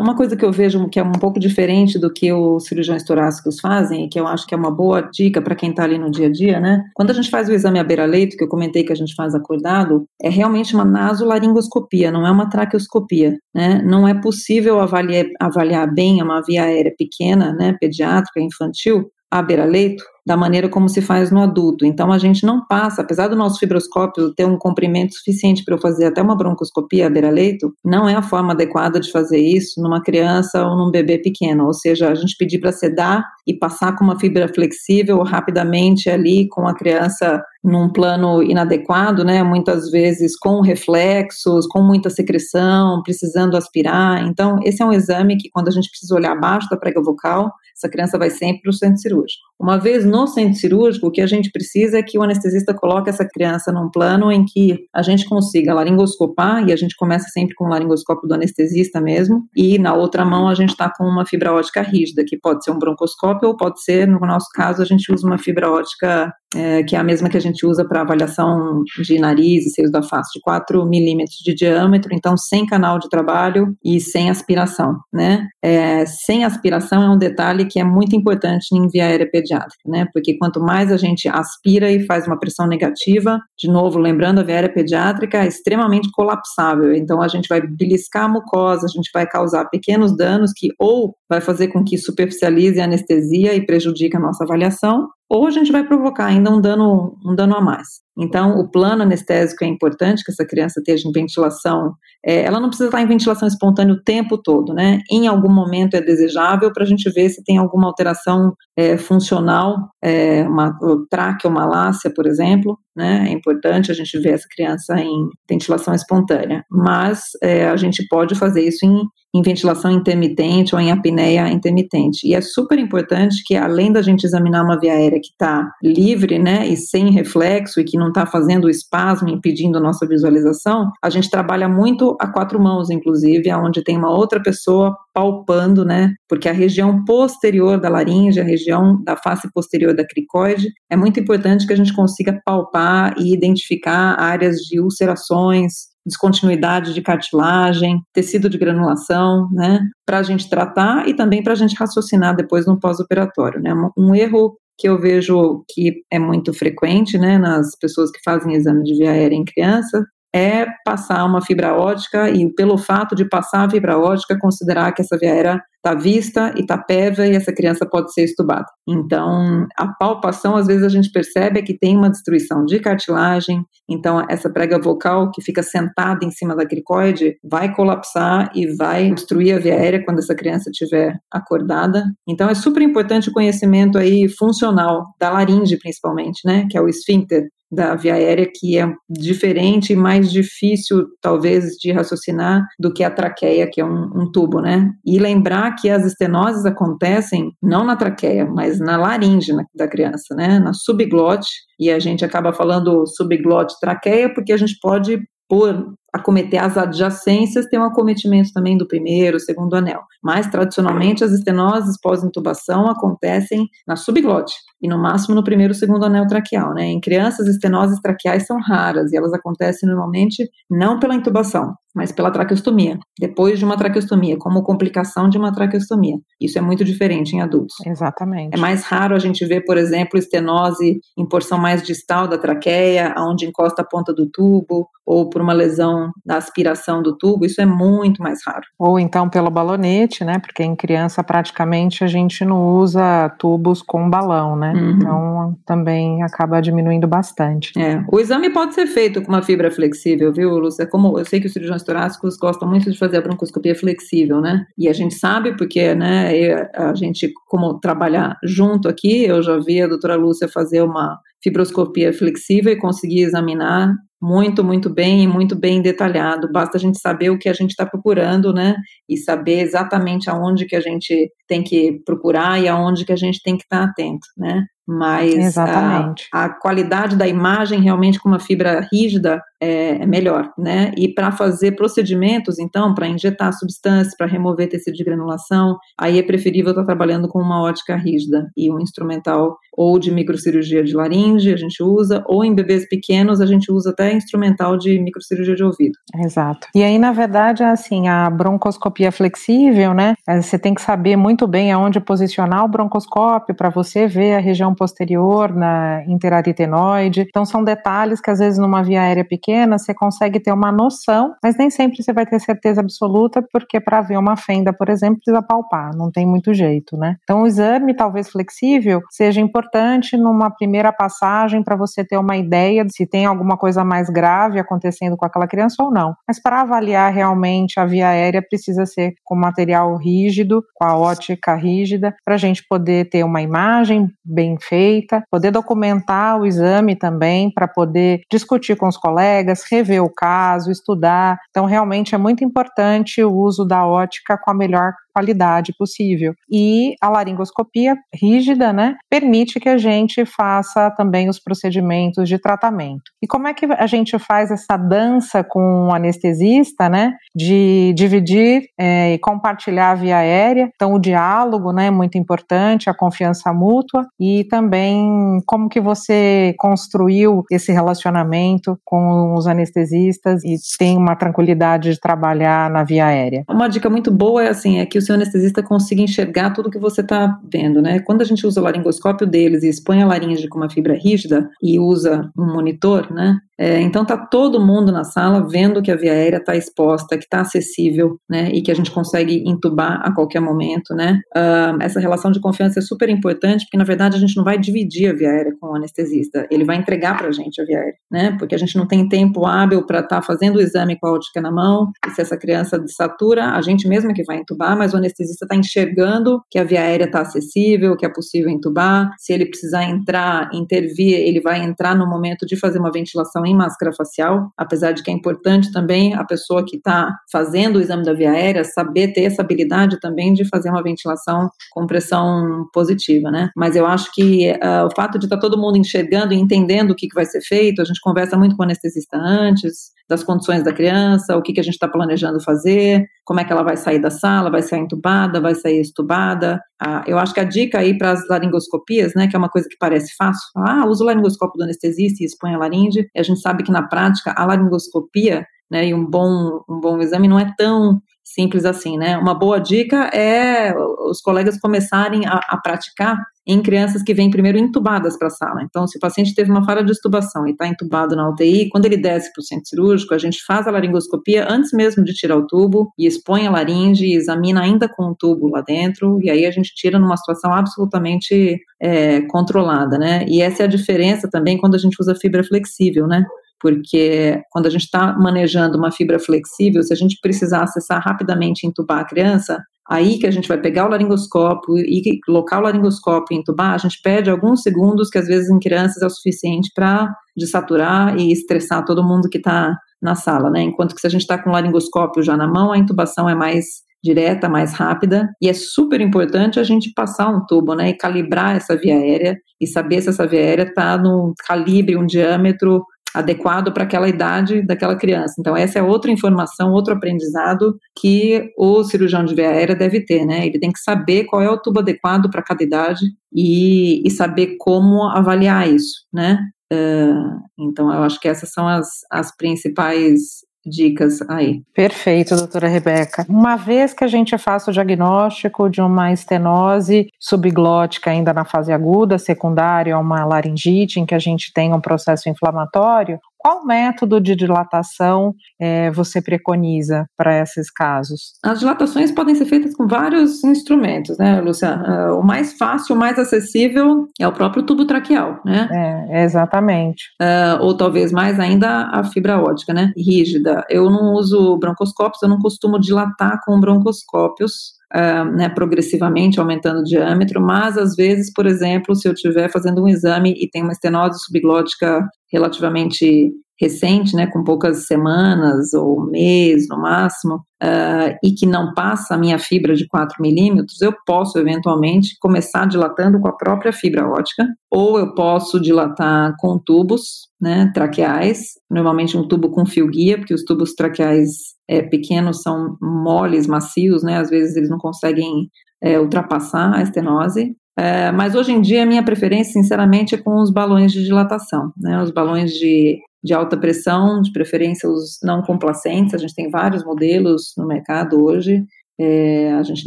uma 0.00 0.16
coisa 0.16 0.36
que 0.36 0.44
eu 0.44 0.50
vejo 0.50 0.88
que 0.88 0.98
é 0.98 1.02
um 1.02 1.12
pouco 1.12 1.38
diferente 1.38 1.96
do 1.96 2.12
que 2.12 2.32
os 2.32 2.64
cirurgiões 2.64 3.04
torácicos 3.04 3.60
fazem, 3.60 4.04
e 4.04 4.08
que 4.08 4.18
eu 4.18 4.26
acho 4.26 4.46
que 4.46 4.54
é 4.54 4.58
uma 4.58 4.70
boa 4.70 5.00
dica 5.00 5.40
para 5.40 5.54
quem 5.54 5.70
está 5.70 5.84
ali 5.84 5.96
no 5.96 6.10
dia 6.10 6.26
a 6.26 6.32
dia, 6.32 6.58
né? 6.58 6.82
Quando 6.94 7.10
a 7.10 7.14
gente 7.14 7.30
faz 7.30 7.48
o 7.48 7.52
exame 7.52 7.78
à 7.78 7.84
beira-leito, 7.84 8.36
que 8.36 8.42
eu 8.42 8.48
comentei 8.48 8.82
que 8.82 8.92
a 8.92 8.96
gente 8.96 9.14
faz 9.14 9.32
acordado, 9.32 10.06
é 10.20 10.28
realmente 10.28 10.74
uma 10.74 10.84
nasolaringoscopia, 10.84 12.10
não 12.10 12.26
é 12.26 12.30
uma 12.32 12.50
traqueoscopia, 12.50 13.38
né? 13.54 13.80
Não 13.84 14.08
é 14.08 14.14
possível 14.14 14.80
avaliar, 14.80 15.26
avaliar 15.40 15.94
bem 15.94 16.20
uma 16.20 16.42
via 16.42 16.64
aérea 16.64 16.92
pequena, 16.98 17.52
né, 17.52 17.76
pediátrica, 17.80 18.40
infantil, 18.40 19.08
à 19.30 19.40
beira-leito, 19.40 20.02
da 20.30 20.36
maneira 20.36 20.68
como 20.68 20.88
se 20.88 21.02
faz 21.02 21.28
no 21.32 21.40
adulto. 21.40 21.84
Então 21.84 22.12
a 22.12 22.16
gente 22.16 22.46
não 22.46 22.64
passa, 22.64 23.02
apesar 23.02 23.26
do 23.26 23.34
nosso 23.34 23.58
fibroscópio 23.58 24.32
ter 24.32 24.44
um 24.44 24.56
comprimento 24.56 25.16
suficiente 25.16 25.64
para 25.64 25.74
eu 25.74 25.80
fazer 25.80 26.04
até 26.04 26.22
uma 26.22 26.36
broncoscopia 26.36 27.08
à 27.08 27.10
beira-leito, 27.10 27.74
não 27.84 28.08
é 28.08 28.14
a 28.14 28.22
forma 28.22 28.52
adequada 28.52 29.00
de 29.00 29.10
fazer 29.10 29.40
isso 29.40 29.82
numa 29.82 30.00
criança 30.00 30.64
ou 30.64 30.76
num 30.76 30.88
bebê 30.88 31.18
pequeno. 31.18 31.66
Ou 31.66 31.74
seja, 31.74 32.10
a 32.10 32.14
gente 32.14 32.36
pedir 32.38 32.60
para 32.60 32.70
sedar 32.70 33.24
e 33.44 33.52
passar 33.52 33.96
com 33.96 34.04
uma 34.04 34.20
fibra 34.20 34.46
flexível 34.46 35.20
rapidamente 35.24 36.08
ali 36.08 36.46
com 36.48 36.64
a 36.68 36.76
criança 36.76 37.42
num 37.62 37.92
plano 37.92 38.42
inadequado, 38.42 39.24
né? 39.24 39.42
Muitas 39.42 39.90
vezes 39.90 40.36
com 40.38 40.60
reflexos, 40.60 41.66
com 41.66 41.82
muita 41.82 42.08
secreção, 42.08 43.02
precisando 43.02 43.56
aspirar. 43.56 44.26
Então, 44.26 44.58
esse 44.64 44.82
é 44.82 44.86
um 44.86 44.92
exame 44.92 45.36
que, 45.36 45.50
quando 45.50 45.68
a 45.68 45.72
gente 45.72 45.90
precisa 45.90 46.14
olhar 46.14 46.32
abaixo 46.32 46.68
da 46.70 46.76
prega 46.76 47.02
vocal, 47.02 47.52
essa 47.76 47.90
criança 47.90 48.18
vai 48.18 48.30
sempre 48.30 48.62
para 48.62 48.70
o 48.70 48.74
centro 48.74 48.98
cirúrgico. 48.98 49.42
Uma 49.58 49.78
vez 49.78 50.04
no 50.04 50.26
centro 50.26 50.58
cirúrgico, 50.58 51.06
o 51.06 51.10
que 51.10 51.20
a 51.20 51.26
gente 51.26 51.50
precisa 51.50 51.98
é 51.98 52.02
que 52.02 52.18
o 52.18 52.22
anestesista 52.22 52.74
coloque 52.74 53.08
essa 53.08 53.26
criança 53.26 53.72
num 53.72 53.90
plano 53.90 54.30
em 54.30 54.44
que 54.44 54.78
a 54.94 55.02
gente 55.02 55.26
consiga 55.26 55.74
laringoscopar, 55.74 56.68
e 56.68 56.72
a 56.72 56.76
gente 56.76 56.94
começa 56.96 57.28
sempre 57.28 57.54
com 57.54 57.64
o 57.64 57.68
laringoscópio 57.68 58.28
do 58.28 58.34
anestesista 58.34 59.00
mesmo, 59.00 59.44
e 59.56 59.78
na 59.78 59.94
outra 59.94 60.24
mão 60.24 60.48
a 60.48 60.54
gente 60.54 60.70
está 60.70 60.90
com 60.94 61.04
uma 61.04 61.26
fibra 61.26 61.52
ótica 61.52 61.82
rígida, 61.82 62.24
que 62.26 62.38
pode 62.38 62.64
ser 62.64 62.70
um 62.70 62.78
broncoscópio 62.78 63.48
ou 63.48 63.56
pode 63.56 63.82
ser, 63.82 64.06
no 64.06 64.20
nosso 64.20 64.48
caso, 64.54 64.82
a 64.82 64.86
gente 64.86 65.12
usa 65.12 65.26
uma 65.26 65.38
fibra 65.38 65.70
ótica 65.70 66.32
é, 66.54 66.82
que 66.82 66.96
é 66.96 66.98
a 66.98 67.04
mesma 67.04 67.28
que 67.28 67.36
a 67.36 67.40
gente 67.40 67.49
usa 67.66 67.84
para 67.84 68.00
avaliação 68.00 68.82
de 69.02 69.18
nariz 69.18 69.66
e 69.66 69.70
seios 69.70 69.90
da 69.90 70.02
face, 70.02 70.32
de 70.34 70.40
4 70.40 70.84
milímetros 70.86 71.38
de 71.44 71.54
diâmetro, 71.54 72.14
então 72.14 72.36
sem 72.36 72.66
canal 72.66 72.98
de 72.98 73.08
trabalho 73.08 73.74
e 73.84 74.00
sem 74.00 74.30
aspiração, 74.30 74.98
né? 75.12 75.46
É, 75.62 76.04
sem 76.06 76.44
aspiração 76.44 77.02
é 77.02 77.10
um 77.10 77.18
detalhe 77.18 77.66
que 77.66 77.78
é 77.80 77.84
muito 77.84 78.14
importante 78.16 78.68
em 78.72 78.88
via 78.88 79.06
aérea 79.06 79.30
pediátrica, 79.30 79.82
né? 79.86 80.06
Porque 80.12 80.36
quanto 80.38 80.60
mais 80.60 80.90
a 80.92 80.96
gente 80.96 81.28
aspira 81.28 81.90
e 81.90 82.04
faz 82.06 82.26
uma 82.26 82.38
pressão 82.38 82.66
negativa, 82.66 83.40
de 83.58 83.68
novo, 83.70 83.98
lembrando, 83.98 84.40
a 84.40 84.42
via 84.42 84.56
aérea 84.56 84.72
pediátrica 84.72 85.44
é 85.44 85.48
extremamente 85.48 86.10
colapsável, 86.12 86.94
então 86.94 87.20
a 87.20 87.28
gente 87.28 87.48
vai 87.48 87.60
beliscar 87.60 88.24
a 88.24 88.28
mucosa, 88.28 88.86
a 88.86 88.90
gente 88.90 89.10
vai 89.12 89.26
causar 89.26 89.66
pequenos 89.66 90.16
danos 90.16 90.52
que 90.56 90.68
ou 90.78 91.14
vai 91.28 91.40
fazer 91.40 91.68
com 91.68 91.84
que 91.84 91.96
superficialize 91.96 92.80
a 92.80 92.84
anestesia 92.84 93.54
e 93.54 93.64
prejudique 93.64 94.16
a 94.16 94.20
nossa 94.20 94.44
avaliação, 94.44 95.08
ou 95.30 95.46
a 95.46 95.50
gente 95.50 95.70
vai 95.70 95.84
provocar 95.84 96.26
ainda 96.26 96.50
um 96.50 96.60
dano, 96.60 97.16
um 97.24 97.34
dano 97.34 97.56
a 97.56 97.60
mais. 97.60 98.02
Então, 98.18 98.58
o 98.58 98.70
plano 98.70 99.02
anestésico 99.02 99.64
é 99.64 99.66
importante 99.66 100.22
que 100.24 100.30
essa 100.30 100.44
criança 100.44 100.80
esteja 100.80 101.08
em 101.08 101.12
ventilação. 101.12 101.94
É, 102.24 102.42
ela 102.44 102.60
não 102.60 102.68
precisa 102.68 102.88
estar 102.88 103.00
em 103.00 103.06
ventilação 103.06 103.48
espontânea 103.48 103.94
o 103.94 104.02
tempo 104.02 104.36
todo, 104.36 104.74
né? 104.74 105.00
Em 105.10 105.26
algum 105.26 105.52
momento 105.52 105.94
é 105.94 106.00
desejável 106.00 106.72
para 106.72 106.84
a 106.84 106.86
gente 106.86 107.08
ver 107.10 107.30
se 107.30 107.42
tem 107.44 107.56
alguma 107.56 107.86
alteração 107.86 108.52
é, 108.76 108.96
funcional, 108.98 109.76
é, 110.02 110.42
uma 110.42 110.76
traqueomalácia, 111.08 112.12
por 112.14 112.26
exemplo, 112.26 112.78
né? 112.94 113.26
É 113.28 113.32
importante 113.32 113.90
a 113.90 113.94
gente 113.94 114.18
ver 114.18 114.34
essa 114.34 114.46
criança 114.50 114.98
em 115.00 115.28
ventilação 115.48 115.94
espontânea. 115.94 116.64
Mas 116.70 117.22
é, 117.42 117.68
a 117.68 117.76
gente 117.76 118.06
pode 118.08 118.34
fazer 118.34 118.62
isso 118.62 118.84
em, 118.84 119.02
em 119.34 119.42
ventilação 119.42 119.90
intermitente 119.90 120.74
ou 120.74 120.80
em 120.80 120.90
apneia 120.90 121.48
intermitente. 121.48 122.26
E 122.26 122.34
é 122.34 122.40
super 122.40 122.78
importante 122.78 123.42
que, 123.46 123.56
além 123.56 123.92
da 123.92 124.02
gente 124.02 124.24
examinar 124.24 124.64
uma 124.64 124.78
via 124.78 124.92
aérea 124.92 125.20
que 125.20 125.30
está 125.30 125.70
livre, 125.82 126.38
né, 126.38 126.66
e 126.66 126.76
sem 126.76 127.10
reflexo 127.10 127.80
e 127.80 127.84
que 127.84 127.98
não 128.00 128.08
está 128.08 128.26
fazendo 128.26 128.64
o 128.64 128.70
espasmo, 128.70 129.28
impedindo 129.28 129.78
a 129.78 129.80
nossa 129.80 130.06
visualização, 130.06 130.90
a 131.02 131.10
gente 131.10 131.30
trabalha 131.30 131.68
muito 131.68 132.16
a 132.20 132.26
quatro 132.26 132.60
mãos, 132.60 132.90
inclusive, 132.90 133.52
onde 133.54 133.84
tem 133.84 133.96
uma 133.96 134.10
outra 134.10 134.42
pessoa 134.42 134.96
palpando, 135.14 135.84
né, 135.84 136.14
porque 136.28 136.48
a 136.48 136.52
região 136.52 137.04
posterior 137.04 137.78
da 137.78 137.88
laringe, 137.88 138.40
a 138.40 138.44
região 138.44 139.02
da 139.04 139.16
face 139.16 139.48
posterior 139.52 139.94
da 139.94 140.06
cricoide, 140.06 140.68
é 140.90 140.96
muito 140.96 141.20
importante 141.20 141.66
que 141.66 141.72
a 141.72 141.76
gente 141.76 141.94
consiga 141.94 142.40
palpar 142.44 143.14
e 143.18 143.34
identificar 143.34 144.18
áreas 144.18 144.56
de 144.56 144.80
ulcerações, 144.80 145.90
descontinuidade 146.06 146.94
de 146.94 147.02
cartilagem, 147.02 148.00
tecido 148.12 148.48
de 148.48 148.56
granulação, 148.56 149.48
né, 149.52 149.80
para 150.06 150.18
a 150.18 150.22
gente 150.22 150.48
tratar 150.48 151.06
e 151.06 151.14
também 151.14 151.42
para 151.42 151.52
a 151.52 151.56
gente 151.56 151.76
raciocinar 151.76 152.34
depois 152.34 152.66
no 152.66 152.78
pós-operatório, 152.80 153.60
né. 153.60 153.72
Um 153.96 154.14
erro 154.14 154.56
que 154.80 154.88
eu 154.88 154.98
vejo 154.98 155.62
que 155.68 156.02
é 156.10 156.18
muito 156.18 156.54
frequente, 156.54 157.18
né, 157.18 157.36
nas 157.36 157.76
pessoas 157.78 158.10
que 158.10 158.18
fazem 158.24 158.54
exame 158.54 158.82
de 158.82 158.96
via 158.96 159.10
aérea 159.12 159.36
em 159.36 159.44
criança, 159.44 160.06
é 160.34 160.66
passar 160.84 161.24
uma 161.24 161.42
fibra 161.42 161.74
ótica 161.74 162.30
e 162.30 162.48
pelo 162.54 162.78
fato 162.78 163.14
de 163.14 163.24
passar 163.24 163.66
a 163.66 163.70
fibra 163.70 163.98
ótica 163.98 164.38
considerar 164.38 164.92
que 164.92 165.02
essa 165.02 165.18
via 165.18 165.32
aérea 165.32 165.62
está 165.80 165.94
vista 165.94 166.52
e 166.56 166.60
está 166.60 166.76
pévia 166.76 167.26
e 167.26 167.34
essa 167.34 167.52
criança 167.52 167.86
pode 167.86 168.12
ser 168.12 168.24
estubada. 168.24 168.66
Então, 168.86 169.66
a 169.76 169.88
palpação, 169.88 170.54
às 170.54 170.66
vezes 170.66 170.84
a 170.84 170.88
gente 170.88 171.10
percebe 171.10 171.62
que 171.62 171.76
tem 171.76 171.96
uma 171.96 172.10
destruição 172.10 172.64
de 172.64 172.78
cartilagem, 172.78 173.64
então 173.88 174.24
essa 174.28 174.50
prega 174.50 174.78
vocal 174.78 175.30
que 175.30 175.42
fica 175.42 175.62
sentada 175.62 176.24
em 176.24 176.30
cima 176.30 176.54
da 176.54 176.66
cricoide 176.66 177.36
vai 177.42 177.74
colapsar 177.74 178.50
e 178.54 178.66
vai 178.76 179.10
destruir 179.10 179.54
a 179.54 179.58
via 179.58 179.74
aérea 179.74 180.04
quando 180.04 180.18
essa 180.18 180.34
criança 180.34 180.70
estiver 180.70 181.18
acordada. 181.32 182.04
Então, 182.28 182.48
é 182.48 182.54
super 182.54 182.82
importante 182.82 183.30
o 183.30 183.32
conhecimento 183.32 183.98
aí 183.98 184.28
funcional 184.28 185.06
da 185.18 185.30
laringe, 185.30 185.78
principalmente, 185.78 186.40
né, 186.44 186.66
que 186.70 186.76
é 186.76 186.80
o 186.80 186.88
esfíncter, 186.88 187.48
da 187.70 187.94
via 187.94 188.14
aérea 188.14 188.50
que 188.52 188.78
é 188.78 188.92
diferente 189.08 189.92
e 189.92 189.96
mais 189.96 190.30
difícil, 190.30 191.06
talvez, 191.20 191.76
de 191.76 191.92
raciocinar 191.92 192.66
do 192.78 192.92
que 192.92 193.04
a 193.04 193.10
traqueia, 193.10 193.70
que 193.70 193.80
é 193.80 193.84
um, 193.84 194.10
um, 194.14 194.30
tubo, 194.32 194.60
né? 194.60 194.90
E 195.04 195.18
lembrar 195.18 195.74
que 195.76 195.88
as 195.88 196.04
estenoses 196.04 196.66
acontecem 196.66 197.52
não 197.62 197.84
na 197.84 197.96
traqueia, 197.96 198.44
mas 198.44 198.80
na 198.80 198.96
laringe 198.96 199.52
da 199.74 199.86
criança, 199.86 200.34
né? 200.34 200.58
Na 200.58 200.72
subglote, 200.72 201.48
e 201.78 201.90
a 201.90 201.98
gente 201.98 202.24
acaba 202.24 202.52
falando 202.52 203.06
subglote 203.06 203.74
traqueia 203.80 204.32
porque 204.32 204.52
a 204.52 204.56
gente 204.56 204.78
pode 204.80 205.20
por 205.48 205.94
acometer 206.12 206.62
as 206.62 206.76
adjacências, 206.76 207.66
tem 207.66 207.78
um 207.78 207.84
acometimento 207.84 208.52
também 208.52 208.78
do 208.78 208.86
primeiro, 208.86 209.40
segundo 209.40 209.74
anel. 209.74 210.00
Mas, 210.22 210.46
tradicionalmente, 210.46 211.24
as 211.24 211.32
estenoses 211.32 211.98
pós-intubação 212.00 212.88
acontecem 212.88 213.66
na 213.86 213.96
subglote 213.96 214.54
e, 214.80 214.88
no 214.88 214.98
máximo, 214.98 215.34
no 215.34 215.44
primeiro, 215.44 215.74
segundo 215.74 216.04
anel 216.04 216.26
traqueal. 216.26 216.74
Né? 216.74 216.86
Em 216.86 217.00
crianças, 217.00 217.46
estenoses 217.46 218.00
traqueais 218.00 218.46
são 218.46 218.58
raras 218.60 219.12
e 219.12 219.16
elas 219.16 219.32
acontecem 219.32 219.88
normalmente 219.88 220.48
não 220.70 220.98
pela 220.98 221.14
intubação, 221.14 221.74
mas 221.94 222.12
pela 222.12 222.30
traqueostomia, 222.30 222.98
depois 223.18 223.58
de 223.58 223.64
uma 223.64 223.76
traqueostomia, 223.76 224.36
como 224.38 224.62
complicação 224.62 225.28
de 225.28 225.36
uma 225.36 225.52
traqueostomia. 225.52 226.16
Isso 226.40 226.58
é 226.58 226.60
muito 226.60 226.84
diferente 226.84 227.34
em 227.34 227.40
adultos. 227.40 227.74
Exatamente. 227.84 228.54
É 228.54 228.56
mais 228.56 228.84
raro 228.84 229.14
a 229.14 229.18
gente 229.18 229.44
ver, 229.44 229.64
por 229.64 229.76
exemplo, 229.76 230.18
estenose 230.18 231.00
em 231.18 231.28
porção 231.28 231.58
mais 231.58 231.82
distal 231.82 232.28
da 232.28 232.38
traqueia, 232.38 233.14
onde 233.18 233.46
encosta 233.46 233.82
a 233.82 233.84
ponta 233.84 234.14
do 234.14 234.28
tubo, 234.30 234.88
ou 235.10 235.28
por 235.28 235.42
uma 235.42 235.52
lesão 235.52 236.12
da 236.24 236.36
aspiração 236.36 237.02
do 237.02 237.18
tubo, 237.18 237.44
isso 237.44 237.60
é 237.60 237.66
muito 237.66 238.22
mais 238.22 238.38
raro. 238.46 238.62
Ou 238.78 238.98
então 238.98 239.28
pelo 239.28 239.50
balonete, 239.50 240.24
né? 240.24 240.38
Porque 240.38 240.62
em 240.62 240.76
criança 240.76 241.24
praticamente 241.24 242.04
a 242.04 242.06
gente 242.06 242.44
não 242.44 242.76
usa 242.76 243.28
tubos 243.30 243.82
com 243.82 244.08
balão, 244.08 244.54
né? 244.72 244.80
Uhum. 244.80 244.90
Então 244.90 245.58
também 245.66 246.22
acaba 246.22 246.60
diminuindo 246.60 247.06
bastante. 247.06 247.72
É. 247.78 248.02
O 248.10 248.20
exame 248.20 248.50
pode 248.50 248.74
ser 248.74 248.86
feito 248.86 249.22
com 249.22 249.28
uma 249.28 249.42
fibra 249.42 249.70
flexível, 249.70 250.32
viu, 250.32 250.50
Lúcia? 250.58 250.86
Como 250.86 251.18
eu 251.18 251.24
sei 251.24 251.40
que 251.40 251.46
os 251.46 251.52
cirurgiões 251.52 251.82
torácicos 251.82 252.36
gostam 252.36 252.68
muito 252.68 252.90
de 252.90 252.98
fazer 252.98 253.18
a 253.18 253.22
broncoscopia 253.22 253.74
flexível, 253.74 254.40
né? 254.40 254.66
E 254.76 254.88
a 254.88 254.92
gente 254.92 255.14
sabe 255.14 255.56
porque, 255.56 255.94
né, 255.94 256.68
a 256.74 256.94
gente, 256.94 257.32
como 257.46 257.78
trabalhar 257.78 258.36
junto 258.44 258.88
aqui, 258.88 259.24
eu 259.24 259.42
já 259.42 259.58
vi 259.58 259.82
a 259.82 259.86
doutora 259.86 260.16
Lúcia 260.16 260.48
fazer 260.48 260.82
uma 260.82 261.18
fibroscopia 261.42 262.12
flexível 262.12 262.72
e 262.72 262.76
conseguir 262.76 263.22
examinar 263.22 263.94
muito, 264.20 264.62
muito 264.62 264.90
bem 264.90 265.22
e 265.22 265.26
muito 265.26 265.56
bem 265.56 265.80
detalhado. 265.80 266.50
Basta 266.52 266.76
a 266.76 266.80
gente 266.80 267.00
saber 267.00 267.30
o 267.30 267.38
que 267.38 267.48
a 267.48 267.52
gente 267.52 267.70
está 267.70 267.86
procurando, 267.86 268.52
né? 268.52 268.76
E 269.08 269.16
saber 269.16 269.60
exatamente 269.60 270.28
aonde 270.28 270.66
que 270.66 270.76
a 270.76 270.80
gente 270.80 271.32
tem 271.48 271.62
que 271.62 272.00
procurar 272.04 272.60
e 272.60 272.68
aonde 272.68 273.04
que 273.04 273.12
a 273.12 273.16
gente 273.16 273.40
tem 273.42 273.56
que 273.56 273.64
estar 273.64 273.84
tá 273.86 273.90
atento, 273.90 274.26
né? 274.36 274.66
Mas 274.86 275.56
a, 275.56 276.14
a, 276.32 276.48
qualidade 276.48 277.14
da 277.16 277.26
imagem 277.26 277.80
realmente 277.80 278.18
com 278.18 278.28
uma 278.28 278.40
fibra 278.40 278.86
rígida 278.92 279.40
é, 279.60 280.02
é 280.02 280.06
melhor, 280.06 280.50
né? 280.58 280.90
E 280.96 281.12
para 281.12 281.30
fazer 281.30 281.72
procedimentos, 281.72 282.58
então, 282.58 282.94
para 282.94 283.06
injetar 283.06 283.52
substâncias, 283.52 284.16
para 284.16 284.26
remover 284.26 284.68
tecido 284.68 284.96
de 284.96 285.04
granulação, 285.04 285.76
aí 285.98 286.18
é 286.18 286.22
preferível 286.22 286.70
estar 286.70 286.82
tá 286.82 286.86
trabalhando 286.86 287.28
com 287.28 287.40
uma 287.40 287.62
ótica 287.62 287.94
rígida 287.94 288.50
e 288.56 288.72
um 288.72 288.80
instrumental 288.80 289.56
ou 289.76 289.98
de 289.98 290.10
microcirurgia 290.10 290.82
de 290.82 290.94
laringe 290.94 291.52
a 291.52 291.56
gente 291.56 291.82
usa, 291.82 292.22
ou 292.26 292.44
em 292.44 292.54
bebês 292.54 292.88
pequenos 292.88 293.40
a 293.40 293.46
gente 293.46 293.70
usa 293.70 293.90
até 293.90 294.12
instrumental 294.12 294.76
de 294.76 294.98
microcirurgia 294.98 295.54
de 295.54 295.64
ouvido. 295.64 295.98
Exato. 296.16 296.68
E 296.74 296.82
aí, 296.82 296.98
na 296.98 297.12
verdade, 297.12 297.62
assim, 297.62 298.08
a 298.08 298.28
broncoscopia 298.28 299.12
flexível, 299.12 299.94
né? 299.94 300.14
É, 300.28 300.40
você 300.40 300.58
tem 300.58 300.74
que 300.74 300.82
saber 300.82 301.16
muito 301.16 301.46
bem 301.46 301.72
aonde 301.72 302.00
posicionar 302.00 302.64
o 302.64 302.68
broncoscópio 302.68 303.54
para 303.54 303.70
você 303.70 304.06
ver 304.06 304.34
a 304.34 304.40
região 304.40 304.69
posterior 304.74 305.54
na 305.54 306.04
interaritenoide. 306.06 307.26
Então, 307.28 307.44
são 307.44 307.62
detalhes 307.64 308.20
que 308.20 308.30
às 308.30 308.38
vezes 308.38 308.58
numa 308.58 308.82
via 308.82 309.02
aérea 309.02 309.24
pequena 309.24 309.78
você 309.78 309.94
consegue 309.94 310.40
ter 310.40 310.52
uma 310.52 310.72
noção, 310.72 311.34
mas 311.42 311.56
nem 311.56 311.70
sempre 311.70 312.02
você 312.02 312.12
vai 312.12 312.26
ter 312.26 312.40
certeza 312.40 312.80
absoluta, 312.80 313.44
porque 313.52 313.80
para 313.80 314.00
ver 314.00 314.18
uma 314.18 314.36
fenda, 314.36 314.72
por 314.72 314.88
exemplo, 314.88 315.16
precisa 315.16 315.42
palpar, 315.42 315.94
não 315.94 316.10
tem 316.10 316.26
muito 316.26 316.52
jeito, 316.54 316.96
né? 316.96 317.16
Então, 317.22 317.42
o 317.42 317.46
exame, 317.46 317.94
talvez 317.94 318.28
flexível, 318.30 319.02
seja 319.10 319.40
importante 319.40 320.16
numa 320.16 320.50
primeira 320.50 320.92
passagem 320.92 321.62
para 321.62 321.76
você 321.76 322.04
ter 322.04 322.16
uma 322.16 322.36
ideia 322.36 322.84
de 322.84 322.94
se 322.94 323.06
tem 323.06 323.26
alguma 323.26 323.56
coisa 323.56 323.84
mais 323.84 324.08
grave 324.08 324.58
acontecendo 324.58 325.16
com 325.16 325.24
aquela 325.24 325.46
criança 325.46 325.82
ou 325.82 325.90
não. 325.90 326.14
Mas 326.26 326.40
para 326.40 326.60
avaliar 326.60 327.12
realmente 327.12 327.78
a 327.78 327.86
via 327.86 328.08
aérea 328.08 328.42
precisa 328.42 328.86
ser 328.86 329.14
com 329.24 329.34
material 329.34 329.96
rígido, 329.96 330.62
com 330.74 330.84
a 330.84 330.96
ótica 330.96 331.54
rígida, 331.54 332.14
para 332.24 332.34
a 332.34 332.38
gente 332.38 332.64
poder 332.68 333.08
ter 333.08 333.24
uma 333.24 333.42
imagem 333.42 334.08
bem 334.24 334.56
feita, 334.60 335.22
poder 335.30 335.50
documentar 335.50 336.38
o 336.40 336.46
exame 336.46 336.96
também 336.96 337.50
para 337.52 337.66
poder 337.66 338.20
discutir 338.30 338.76
com 338.76 338.88
os 338.88 338.96
colegas, 338.96 339.64
rever 339.70 340.02
o 340.02 340.12
caso, 340.12 340.70
estudar. 340.70 341.38
Então, 341.50 341.66
realmente 341.66 342.14
é 342.14 342.18
muito 342.18 342.44
importante 342.44 343.22
o 343.22 343.32
uso 343.32 343.64
da 343.64 343.86
ótica 343.86 344.38
com 344.38 344.50
a 344.50 344.54
melhor 344.54 344.92
qualidade 345.20 345.74
possível. 345.78 346.32
E 346.50 346.94
a 347.00 347.10
laringoscopia 347.10 347.94
rígida, 348.14 348.72
né, 348.72 348.96
permite 349.10 349.60
que 349.60 349.68
a 349.68 349.76
gente 349.76 350.24
faça 350.24 350.90
também 350.90 351.28
os 351.28 351.38
procedimentos 351.38 352.28
de 352.28 352.38
tratamento. 352.38 353.02
E 353.22 353.26
como 353.26 353.46
é 353.46 353.54
que 353.54 353.66
a 353.66 353.86
gente 353.86 354.18
faz 354.18 354.50
essa 354.50 354.76
dança 354.76 355.44
com 355.44 355.88
o 355.88 355.94
anestesista, 355.94 356.88
né, 356.88 357.12
de 357.36 357.92
dividir 357.94 358.62
é, 358.78 359.14
e 359.14 359.18
compartilhar 359.18 359.94
via 359.94 360.16
aérea? 360.16 360.70
Então, 360.74 360.94
o 360.94 360.98
diálogo, 360.98 361.72
né, 361.72 361.86
é 361.86 361.90
muito 361.90 362.16
importante, 362.16 362.88
a 362.88 362.94
confiança 362.94 363.52
mútua 363.52 364.06
e 364.18 364.44
também 364.44 365.40
como 365.46 365.68
que 365.68 365.80
você 365.80 366.54
construiu 366.58 367.44
esse 367.50 367.72
relacionamento 367.72 368.78
com 368.84 369.34
os 369.34 369.46
anestesistas 369.46 370.42
e 370.44 370.56
tem 370.78 370.96
uma 370.96 371.14
tranquilidade 371.14 371.92
de 371.92 372.00
trabalhar 372.00 372.70
na 372.70 372.82
via 372.84 373.06
aérea. 373.06 373.44
Uma 373.48 373.68
dica 373.68 373.90
muito 373.90 374.10
boa 374.10 374.44
é 374.44 374.48
assim, 374.48 374.78
é 374.78 374.86
que 374.86 374.98
o 374.98 375.02
seu 375.10 375.14
anestesista 375.16 375.62
consiga 375.62 376.02
enxergar 376.02 376.50
tudo 376.50 376.70
que 376.70 376.78
você 376.78 377.00
está 377.00 377.40
vendo, 377.52 377.82
né? 377.82 377.98
Quando 378.00 378.22
a 378.22 378.24
gente 378.24 378.46
usa 378.46 378.60
o 378.60 378.64
laringoscópio 378.64 379.26
deles 379.26 379.64
e 379.64 379.68
expõe 379.68 380.00
a 380.00 380.06
laringe 380.06 380.48
com 380.48 380.58
uma 380.58 380.70
fibra 380.70 380.94
rígida 380.94 381.50
e 381.60 381.80
usa 381.80 382.30
um 382.38 382.46
monitor, 382.46 383.12
né? 383.12 383.40
É, 383.60 383.78
então 383.78 384.06
tá 384.06 384.16
todo 384.16 384.58
mundo 384.58 384.90
na 384.90 385.04
sala 385.04 385.46
vendo 385.46 385.82
que 385.82 385.90
a 385.90 385.96
via 385.96 386.12
aérea 386.12 386.38
está 386.38 386.56
exposta, 386.56 387.18
que 387.18 387.24
está 387.24 387.42
acessível, 387.42 388.18
né, 388.28 388.48
e 388.52 388.62
que 388.62 388.70
a 388.70 388.74
gente 388.74 388.90
consegue 388.90 389.44
entubar 389.46 390.00
a 390.02 390.14
qualquer 390.14 390.40
momento, 390.40 390.94
né. 390.94 391.20
Uh, 391.36 391.82
essa 391.82 392.00
relação 392.00 392.30
de 392.30 392.40
confiança 392.40 392.78
é 392.78 392.82
super 392.82 393.10
importante, 393.10 393.66
porque 393.66 393.76
na 393.76 393.84
verdade 393.84 394.16
a 394.16 394.18
gente 394.18 394.34
não 394.34 394.44
vai 394.44 394.56
dividir 394.56 395.10
a 395.10 395.12
via 395.12 395.28
aérea 395.28 395.52
com 395.60 395.66
o 395.66 395.76
anestesista, 395.76 396.46
ele 396.50 396.64
vai 396.64 396.76
entregar 396.76 397.18
para 397.18 397.28
a 397.28 397.32
gente 397.32 397.60
a 397.60 397.64
via 397.66 397.78
aérea, 397.78 397.94
né, 398.10 398.36
porque 398.38 398.54
a 398.54 398.58
gente 398.58 398.76
não 398.78 398.88
tem 398.88 399.06
tempo 399.06 399.44
hábil 399.44 399.84
para 399.84 400.00
estar 400.00 400.16
tá 400.16 400.22
fazendo 400.22 400.56
o 400.56 400.60
exame 400.62 400.98
com 400.98 401.08
a 401.08 401.12
ótica 401.12 401.42
na 401.42 401.52
mão, 401.52 401.90
e 402.06 402.10
se 402.12 402.22
essa 402.22 402.38
criança 402.38 402.78
desatura, 402.78 403.50
a 403.50 403.60
gente 403.60 403.86
mesmo 403.86 404.14
que 404.14 404.24
vai 404.24 404.38
entubar, 404.38 404.74
mas 404.74 404.94
o 404.94 404.96
anestesista 404.96 405.44
está 405.44 405.54
enxergando 405.54 406.40
que 406.50 406.58
a 406.58 406.64
via 406.64 406.80
aérea 406.80 407.04
está 407.04 407.20
acessível, 407.20 407.94
que 407.94 408.06
é 408.06 408.08
possível 408.08 408.48
entubar, 408.48 409.10
se 409.18 409.34
ele 409.34 409.44
precisar 409.44 409.84
entrar, 409.84 410.48
intervir, 410.54 411.12
ele 411.12 411.42
vai 411.42 411.62
entrar 411.62 411.94
no 411.94 412.08
momento 412.08 412.46
de 412.46 412.56
fazer 412.56 412.78
uma 412.78 412.90
ventilação 412.90 413.44
em 413.50 413.56
máscara 413.56 413.92
facial, 413.92 414.52
apesar 414.56 414.92
de 414.92 415.02
que 415.02 415.10
é 415.10 415.14
importante 415.14 415.72
também 415.72 416.14
a 416.14 416.24
pessoa 416.24 416.64
que 416.64 416.76
está 416.76 417.14
fazendo 417.30 417.76
o 417.76 417.80
exame 417.80 418.04
da 418.04 418.12
via 418.12 418.32
aérea 418.32 418.64
saber 418.64 419.12
ter 419.12 419.22
essa 419.22 419.42
habilidade 419.42 420.00
também 420.00 420.32
de 420.32 420.44
fazer 420.44 420.70
uma 420.70 420.82
ventilação 420.82 421.50
com 421.70 421.86
pressão 421.86 422.68
positiva, 422.72 423.30
né? 423.30 423.50
Mas 423.56 423.76
eu 423.76 423.86
acho 423.86 424.12
que 424.12 424.50
uh, 424.52 424.86
o 424.86 424.94
fato 424.94 425.18
de 425.18 425.26
estar 425.26 425.36
tá 425.36 425.40
todo 425.40 425.58
mundo 425.58 425.76
enxergando 425.76 426.32
e 426.32 426.38
entendendo 426.38 426.92
o 426.92 426.94
que, 426.94 427.08
que 427.08 427.14
vai 427.14 427.24
ser 427.24 427.40
feito, 427.40 427.82
a 427.82 427.84
gente 427.84 428.00
conversa 428.00 428.36
muito 428.36 428.56
com 428.56 428.62
o 428.62 428.64
anestesista 428.64 429.16
antes, 429.16 429.92
das 430.10 430.24
condições 430.24 430.64
da 430.64 430.72
criança, 430.72 431.36
o 431.36 431.42
que, 431.42 431.52
que 431.52 431.60
a 431.60 431.62
gente 431.62 431.74
está 431.74 431.86
planejando 431.86 432.42
fazer, 432.42 433.06
como 433.24 433.38
é 433.38 433.44
que 433.44 433.52
ela 433.52 433.62
vai 433.62 433.76
sair 433.76 434.00
da 434.00 434.10
sala, 434.10 434.50
vai 434.50 434.60
sair 434.60 434.80
entubada, 434.80 435.40
vai 435.40 435.54
sair 435.54 435.80
estubada. 435.80 436.60
Ah, 436.82 437.04
eu 437.06 437.16
acho 437.16 437.32
que 437.32 437.38
a 437.38 437.44
dica 437.44 437.78
aí 437.78 437.96
para 437.96 438.10
as 438.10 438.26
laringoscopias, 438.28 439.12
né, 439.14 439.28
que 439.28 439.36
é 439.36 439.38
uma 439.38 439.48
coisa 439.48 439.68
que 439.68 439.76
parece 439.78 440.16
fácil, 440.16 440.42
ah, 440.56 440.84
usa 440.84 441.04
o 441.04 441.06
laringoscópio 441.06 441.56
do 441.56 441.62
anestesista 441.62 442.24
e 442.24 442.26
expõe 442.26 442.52
a 442.52 442.58
laringe, 442.58 443.08
e 443.14 443.20
a 443.20 443.22
gente 443.22 443.40
sabe 443.40 443.62
que 443.62 443.70
na 443.70 443.86
prática 443.86 444.34
a 444.36 444.44
laringoscopia 444.44 445.46
né, 445.70 445.86
e 445.86 445.94
um 445.94 446.04
bom, 446.04 446.60
um 446.68 446.80
bom 446.80 446.98
exame 447.00 447.28
não 447.28 447.38
é 447.38 447.54
tão 447.56 448.02
simples 448.34 448.64
assim, 448.64 448.96
né? 448.96 449.18
Uma 449.18 449.34
boa 449.34 449.58
dica 449.58 450.10
é 450.14 450.72
os 451.08 451.20
colegas 451.20 451.58
começarem 451.58 452.26
a, 452.26 452.40
a 452.48 452.56
praticar 452.56 453.18
em 453.46 453.60
crianças 453.62 454.02
que 454.02 454.14
vêm 454.14 454.30
primeiro 454.30 454.58
entubadas 454.58 455.18
para 455.18 455.26
a 455.26 455.30
sala. 455.30 455.62
Então, 455.62 455.86
se 455.86 455.96
o 455.96 456.00
paciente 456.00 456.34
teve 456.34 456.50
uma 456.50 456.64
falha 456.64 456.84
de 456.84 456.92
estubação 456.92 457.46
e 457.48 457.50
está 457.50 457.66
entubado 457.66 458.14
na 458.14 458.28
UTI, 458.28 458.68
quando 458.68 458.86
ele 458.86 458.96
desce 458.96 459.32
para 459.32 459.40
o 459.40 459.44
centro 459.44 459.66
cirúrgico, 459.66 460.14
a 460.14 460.18
gente 460.18 460.44
faz 460.44 460.68
a 460.68 460.70
laringoscopia 460.70 461.46
antes 461.50 461.72
mesmo 461.72 462.04
de 462.04 462.12
tirar 462.12 462.36
o 462.36 462.46
tubo 462.46 462.92
e 462.96 463.06
expõe 463.06 463.46
a 463.46 463.50
laringe 463.50 464.12
examina 464.12 464.60
ainda 464.60 464.88
com 464.88 465.06
o 465.06 465.16
tubo 465.16 465.48
lá 465.48 465.62
dentro, 465.62 466.20
e 466.22 466.30
aí 466.30 466.46
a 466.46 466.50
gente 466.50 466.72
tira 466.74 466.98
numa 466.98 467.16
situação 467.16 467.52
absolutamente 467.52 468.60
é, 468.78 469.22
controlada, 469.22 469.98
né? 469.98 470.24
E 470.28 470.40
essa 470.40 470.62
é 470.62 470.66
a 470.66 470.68
diferença 470.68 471.28
também 471.28 471.58
quando 471.58 471.74
a 471.74 471.78
gente 471.78 471.96
usa 472.00 472.14
fibra 472.14 472.44
flexível, 472.44 473.08
né? 473.08 473.24
Porque 473.60 474.40
quando 474.50 474.66
a 474.66 474.70
gente 474.70 474.84
está 474.84 475.12
manejando 475.18 475.76
uma 475.76 475.92
fibra 475.92 476.18
flexível, 476.18 476.82
se 476.82 476.92
a 476.92 476.96
gente 476.96 477.18
precisar 477.20 477.62
acessar 477.62 478.02
rapidamente 478.02 478.64
e 478.64 478.68
entubar 478.68 479.00
a 479.00 479.04
criança, 479.04 479.58
aí 479.88 480.18
que 480.18 480.26
a 480.26 480.30
gente 480.30 480.48
vai 480.48 480.60
pegar 480.60 480.86
o 480.86 480.88
laringoscópio 480.88 481.76
e 481.76 482.20
colocar 482.24 482.58
o 482.58 482.62
laringoscópio 482.62 483.34
e 483.34 483.40
entubar, 483.40 483.74
a 483.74 483.78
gente 483.78 484.00
perde 484.02 484.30
alguns 484.30 484.62
segundos, 484.62 485.10
que 485.10 485.18
às 485.18 485.26
vezes 485.26 485.50
em 485.50 485.58
crianças 485.58 486.02
é 486.02 486.06
o 486.06 486.10
suficiente 486.10 486.70
para 486.74 487.12
desaturar 487.36 488.16
e 488.18 488.32
estressar 488.32 488.84
todo 488.84 489.06
mundo 489.06 489.28
que 489.28 489.38
está 489.38 489.76
na 490.00 490.14
sala, 490.14 490.50
né? 490.50 490.62
Enquanto 490.62 490.94
que 490.94 491.00
se 491.00 491.06
a 491.06 491.10
gente 491.10 491.22
está 491.22 491.36
com 491.36 491.50
o 491.50 491.52
laringoscópio 491.52 492.22
já 492.22 492.36
na 492.36 492.46
mão, 492.46 492.72
a 492.72 492.78
intubação 492.78 493.28
é 493.28 493.34
mais 493.34 493.64
direta, 494.02 494.48
mais 494.48 494.72
rápida, 494.72 495.28
e 495.42 495.48
é 495.48 495.52
super 495.52 496.00
importante 496.00 496.58
a 496.58 496.64
gente 496.64 496.92
passar 496.94 497.28
um 497.28 497.44
tubo, 497.44 497.74
né, 497.74 497.90
e 497.90 497.96
calibrar 497.96 498.56
essa 498.56 498.74
via 498.74 498.94
aérea 498.94 499.36
e 499.60 499.66
saber 499.66 500.00
se 500.00 500.08
essa 500.08 500.26
via 500.26 500.40
aérea 500.40 500.62
está 500.62 500.96
no 500.96 501.34
calibre, 501.46 501.96
um 501.96 502.06
diâmetro 502.06 502.82
adequado 503.14 503.72
para 503.72 503.84
aquela 503.84 504.08
idade 504.08 504.62
daquela 504.62 504.96
criança. 504.96 505.34
Então, 505.38 505.56
essa 505.56 505.78
é 505.78 505.82
outra 505.82 506.10
informação, 506.10 506.72
outro 506.72 506.94
aprendizado 506.94 507.78
que 507.98 508.50
o 508.56 508.84
cirurgião 508.84 509.24
de 509.24 509.34
veia 509.34 509.50
aérea 509.50 509.74
deve 509.74 510.04
ter, 510.04 510.24
né? 510.24 510.46
Ele 510.46 510.58
tem 510.58 510.72
que 510.72 510.80
saber 510.80 511.24
qual 511.24 511.42
é 511.42 511.50
o 511.50 511.60
tubo 511.60 511.80
adequado 511.80 512.30
para 512.30 512.42
cada 512.42 512.62
idade 512.62 513.04
e, 513.32 514.06
e, 514.06 514.10
saber 514.10 514.56
como 514.58 515.04
avaliar 515.04 515.68
isso, 515.68 516.06
né? 516.12 516.38
Uh, 516.72 517.40
então, 517.68 517.92
eu 517.92 518.02
acho 518.02 518.20
que 518.20 518.28
essas 518.28 518.52
são 518.52 518.68
as, 518.68 518.88
as 519.10 519.36
principais 519.36 520.44
dicas 520.64 521.20
aí. 521.28 521.62
Perfeito, 521.74 522.36
doutora 522.36 522.68
Rebeca. 522.68 523.24
Uma 523.28 523.56
vez 523.56 523.94
que 523.94 524.04
a 524.04 524.08
gente 524.08 524.36
faça 524.36 524.70
o 524.70 524.74
diagnóstico 524.74 525.68
de 525.68 525.80
uma 525.80 526.12
estenose 526.12 527.08
subglótica 527.18 528.10
ainda 528.10 528.32
na 528.32 528.44
fase 528.44 528.72
aguda, 528.72 529.18
secundária 529.18 529.94
a 529.94 529.98
uma 529.98 530.24
laringite, 530.24 531.00
em 531.00 531.06
que 531.06 531.14
a 531.14 531.18
gente 531.18 531.52
tem 531.52 531.72
um 531.72 531.80
processo 531.80 532.28
inflamatório, 532.28 533.18
qual 533.40 533.64
método 533.64 534.20
de 534.20 534.36
dilatação 534.36 535.34
é, 535.58 535.90
você 535.90 536.20
preconiza 536.20 537.06
para 537.16 537.40
esses 537.40 537.70
casos? 537.70 538.34
As 538.44 538.60
dilatações 538.60 539.10
podem 539.10 539.34
ser 539.34 539.46
feitas 539.46 539.74
com 539.74 539.86
vários 539.86 540.44
instrumentos, 540.44 541.16
né, 541.16 541.40
Luciana? 541.40 542.10
Uh, 542.12 542.20
o 542.20 542.22
mais 542.22 542.52
fácil, 542.52 542.94
o 542.94 542.98
mais 542.98 543.18
acessível 543.18 544.06
é 544.20 544.28
o 544.28 544.32
próprio 544.32 544.62
tubo 544.62 544.84
traqueal, 544.84 545.40
né? 545.42 545.68
É, 546.10 546.22
exatamente. 546.24 547.04
Uh, 547.20 547.62
ou 547.62 547.74
talvez 547.74 548.12
mais 548.12 548.38
ainda 548.38 548.90
a 548.92 549.04
fibra 549.04 549.40
ótica, 549.40 549.72
né? 549.72 549.90
Rígida. 549.96 550.62
Eu 550.68 550.90
não 550.90 551.14
uso 551.14 551.56
broncoscópios, 551.56 552.22
eu 552.22 552.28
não 552.28 552.38
costumo 552.38 552.78
dilatar 552.78 553.40
com 553.44 553.58
broncoscópios. 553.58 554.79
Uh, 554.92 555.24
né, 555.36 555.48
progressivamente 555.48 556.40
aumentando 556.40 556.80
o 556.80 556.84
diâmetro, 556.84 557.40
mas 557.40 557.78
às 557.78 557.94
vezes, 557.94 558.32
por 558.32 558.44
exemplo, 558.44 558.92
se 558.96 559.06
eu 559.06 559.12
estiver 559.12 559.48
fazendo 559.48 559.84
um 559.84 559.88
exame 559.88 560.34
e 560.36 560.50
tem 560.50 560.64
uma 560.64 560.72
estenose 560.72 561.20
subglótica 561.20 562.04
relativamente 562.32 563.32
recente, 563.60 564.16
né, 564.16 564.26
com 564.26 564.42
poucas 564.42 564.86
semanas 564.86 565.74
ou 565.74 566.06
mês 566.06 566.66
no 566.68 566.80
máximo, 566.80 567.36
uh, 567.62 568.16
e 568.24 568.32
que 568.32 568.46
não 568.46 568.72
passa 568.72 569.14
a 569.14 569.18
minha 569.18 569.38
fibra 569.38 569.74
de 569.74 569.86
4 569.86 570.16
milímetros, 570.20 570.80
eu 570.80 570.94
posso 571.06 571.38
eventualmente 571.38 572.16
começar 572.20 572.66
dilatando 572.66 573.20
com 573.20 573.28
a 573.28 573.36
própria 573.36 573.72
fibra 573.72 574.08
ótica, 574.08 574.46
ou 574.70 574.98
eu 574.98 575.14
posso 575.14 575.60
dilatar 575.60 576.34
com 576.38 576.58
tubos, 576.58 577.28
né, 577.38 577.70
traqueais, 577.74 578.54
normalmente 578.70 579.16
um 579.16 579.28
tubo 579.28 579.50
com 579.50 579.66
fio 579.66 579.88
guia, 579.88 580.16
porque 580.16 580.34
os 580.34 580.44
tubos 580.44 580.74
traqueais 580.74 581.30
é, 581.68 581.82
pequenos 581.82 582.40
são 582.40 582.78
moles, 582.80 583.46
macios, 583.46 584.02
né, 584.02 584.16
às 584.16 584.30
vezes 584.30 584.56
eles 584.56 584.70
não 584.70 584.78
conseguem 584.78 585.50
é, 585.82 586.00
ultrapassar 586.00 586.74
a 586.74 586.82
estenose, 586.82 587.54
é, 587.78 588.10
mas 588.12 588.34
hoje 588.34 588.52
em 588.52 588.60
dia 588.60 588.82
a 588.82 588.86
minha 588.86 589.02
preferência, 589.02 589.52
sinceramente, 589.52 590.14
é 590.14 590.18
com 590.18 590.40
os 590.40 590.50
balões 590.50 590.92
de 590.92 591.02
dilatação, 591.02 591.72
né? 591.78 592.02
Os 592.02 592.10
balões 592.10 592.52
de, 592.52 592.98
de 593.22 593.34
alta 593.34 593.56
pressão, 593.56 594.20
de 594.22 594.32
preferência 594.32 594.88
os 594.88 595.18
não 595.22 595.42
complacentes, 595.42 596.14
a 596.14 596.18
gente 596.18 596.34
tem 596.34 596.50
vários 596.50 596.84
modelos 596.84 597.52
no 597.56 597.66
mercado 597.66 598.22
hoje, 598.22 598.64
é, 599.00 599.52
a 599.52 599.62
gente 599.62 599.86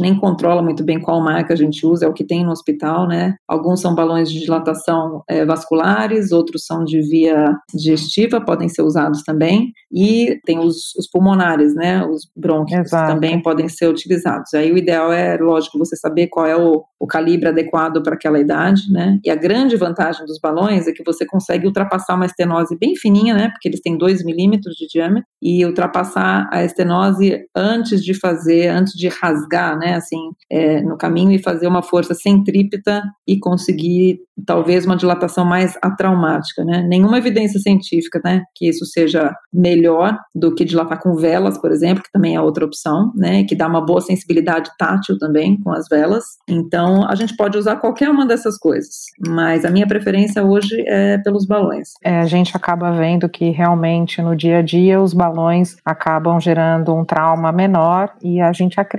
nem 0.00 0.18
controla 0.18 0.60
muito 0.60 0.82
bem 0.82 1.00
qual 1.00 1.22
marca 1.22 1.54
a 1.54 1.56
gente 1.56 1.86
usa, 1.86 2.06
é 2.06 2.08
o 2.08 2.12
que 2.12 2.24
tem 2.24 2.44
no 2.44 2.50
hospital, 2.50 3.06
né? 3.06 3.36
Alguns 3.46 3.80
são 3.80 3.94
balões 3.94 4.28
de 4.28 4.40
dilatação 4.40 5.22
é, 5.28 5.44
vasculares, 5.44 6.32
outros 6.32 6.66
são 6.66 6.84
de 6.84 7.00
via 7.00 7.54
digestiva, 7.72 8.40
podem 8.40 8.68
ser 8.68 8.82
usados 8.82 9.22
também. 9.22 9.72
E 9.92 10.40
tem 10.44 10.58
os, 10.58 10.94
os 10.98 11.08
pulmonares, 11.08 11.74
né? 11.76 12.04
Os 12.04 12.22
brônquios 12.36 12.90
também 12.90 13.40
podem 13.40 13.68
ser 13.68 13.86
utilizados. 13.86 14.52
Aí 14.54 14.72
o 14.72 14.76
ideal 14.76 15.12
é, 15.12 15.36
lógico, 15.36 15.78
você 15.78 15.94
saber 15.94 16.26
qual 16.26 16.46
é 16.46 16.56
o, 16.56 16.82
o 16.98 17.06
calibre 17.06 17.48
adequado 17.48 18.02
para 18.02 18.14
aquela 18.14 18.40
idade, 18.40 18.90
né? 18.90 19.20
E 19.24 19.30
a 19.30 19.36
grande 19.36 19.76
vantagem 19.76 20.26
dos 20.26 20.40
balões 20.40 20.88
é 20.88 20.92
que 20.92 21.04
você 21.04 21.24
consegue 21.24 21.66
ultrapassar 21.66 22.16
uma 22.16 22.26
estenose 22.26 22.76
bem 22.76 22.96
fininha, 22.96 23.34
né? 23.34 23.50
Porque 23.50 23.68
eles 23.68 23.80
têm 23.80 23.96
2 23.96 24.24
milímetros 24.24 24.74
de 24.74 24.88
diâmetro, 24.88 25.28
e 25.40 25.64
ultrapassar 25.64 26.48
a 26.50 26.64
estenose 26.64 27.44
antes 27.54 28.02
de 28.02 28.14
fazer, 28.14 28.68
antes 28.68 28.94
de 28.94 29.03
de 29.04 29.08
rasgar, 29.08 29.76
né, 29.78 29.94
assim, 29.94 30.30
é, 30.50 30.80
no 30.80 30.96
caminho 30.96 31.32
e 31.32 31.42
fazer 31.42 31.66
uma 31.66 31.82
força 31.82 32.14
centrípeta 32.14 33.02
e 33.26 33.38
conseguir 33.38 34.20
talvez 34.46 34.84
uma 34.84 34.96
dilatação 34.96 35.44
mais 35.44 35.78
atraumática, 35.80 36.64
né? 36.64 36.82
Nenhuma 36.88 37.18
evidência 37.18 37.60
científica, 37.60 38.20
né, 38.24 38.42
que 38.54 38.68
isso 38.68 38.84
seja 38.84 39.32
melhor 39.52 40.18
do 40.34 40.54
que 40.54 40.64
dilatar 40.64 41.00
com 41.00 41.14
velas, 41.14 41.56
por 41.58 41.70
exemplo, 41.70 42.02
que 42.02 42.10
também 42.10 42.34
é 42.34 42.40
outra 42.40 42.64
opção, 42.64 43.12
né, 43.14 43.44
que 43.44 43.54
dá 43.54 43.66
uma 43.66 43.84
boa 43.84 44.00
sensibilidade 44.00 44.70
tátil 44.78 45.18
também 45.18 45.58
com 45.60 45.70
as 45.70 45.86
velas. 45.88 46.24
Então, 46.48 47.06
a 47.08 47.14
gente 47.14 47.36
pode 47.36 47.56
usar 47.56 47.76
qualquer 47.76 48.10
uma 48.10 48.26
dessas 48.26 48.58
coisas, 48.58 49.04
mas 49.26 49.64
a 49.64 49.70
minha 49.70 49.86
preferência 49.86 50.44
hoje 50.44 50.82
é 50.86 51.18
pelos 51.18 51.46
balões. 51.46 51.90
É, 52.02 52.18
a 52.18 52.26
gente 52.26 52.56
acaba 52.56 52.90
vendo 52.92 53.28
que 53.28 53.50
realmente 53.50 54.20
no 54.20 54.34
dia 54.34 54.58
a 54.58 54.62
dia 54.62 55.00
os 55.00 55.14
balões 55.14 55.76
acabam 55.84 56.40
gerando 56.40 56.94
um 56.94 57.04
trauma 57.04 57.52
menor 57.52 58.12
e 58.22 58.40
a 58.40 58.52
gente 58.52 58.80
acredita, 58.80 58.93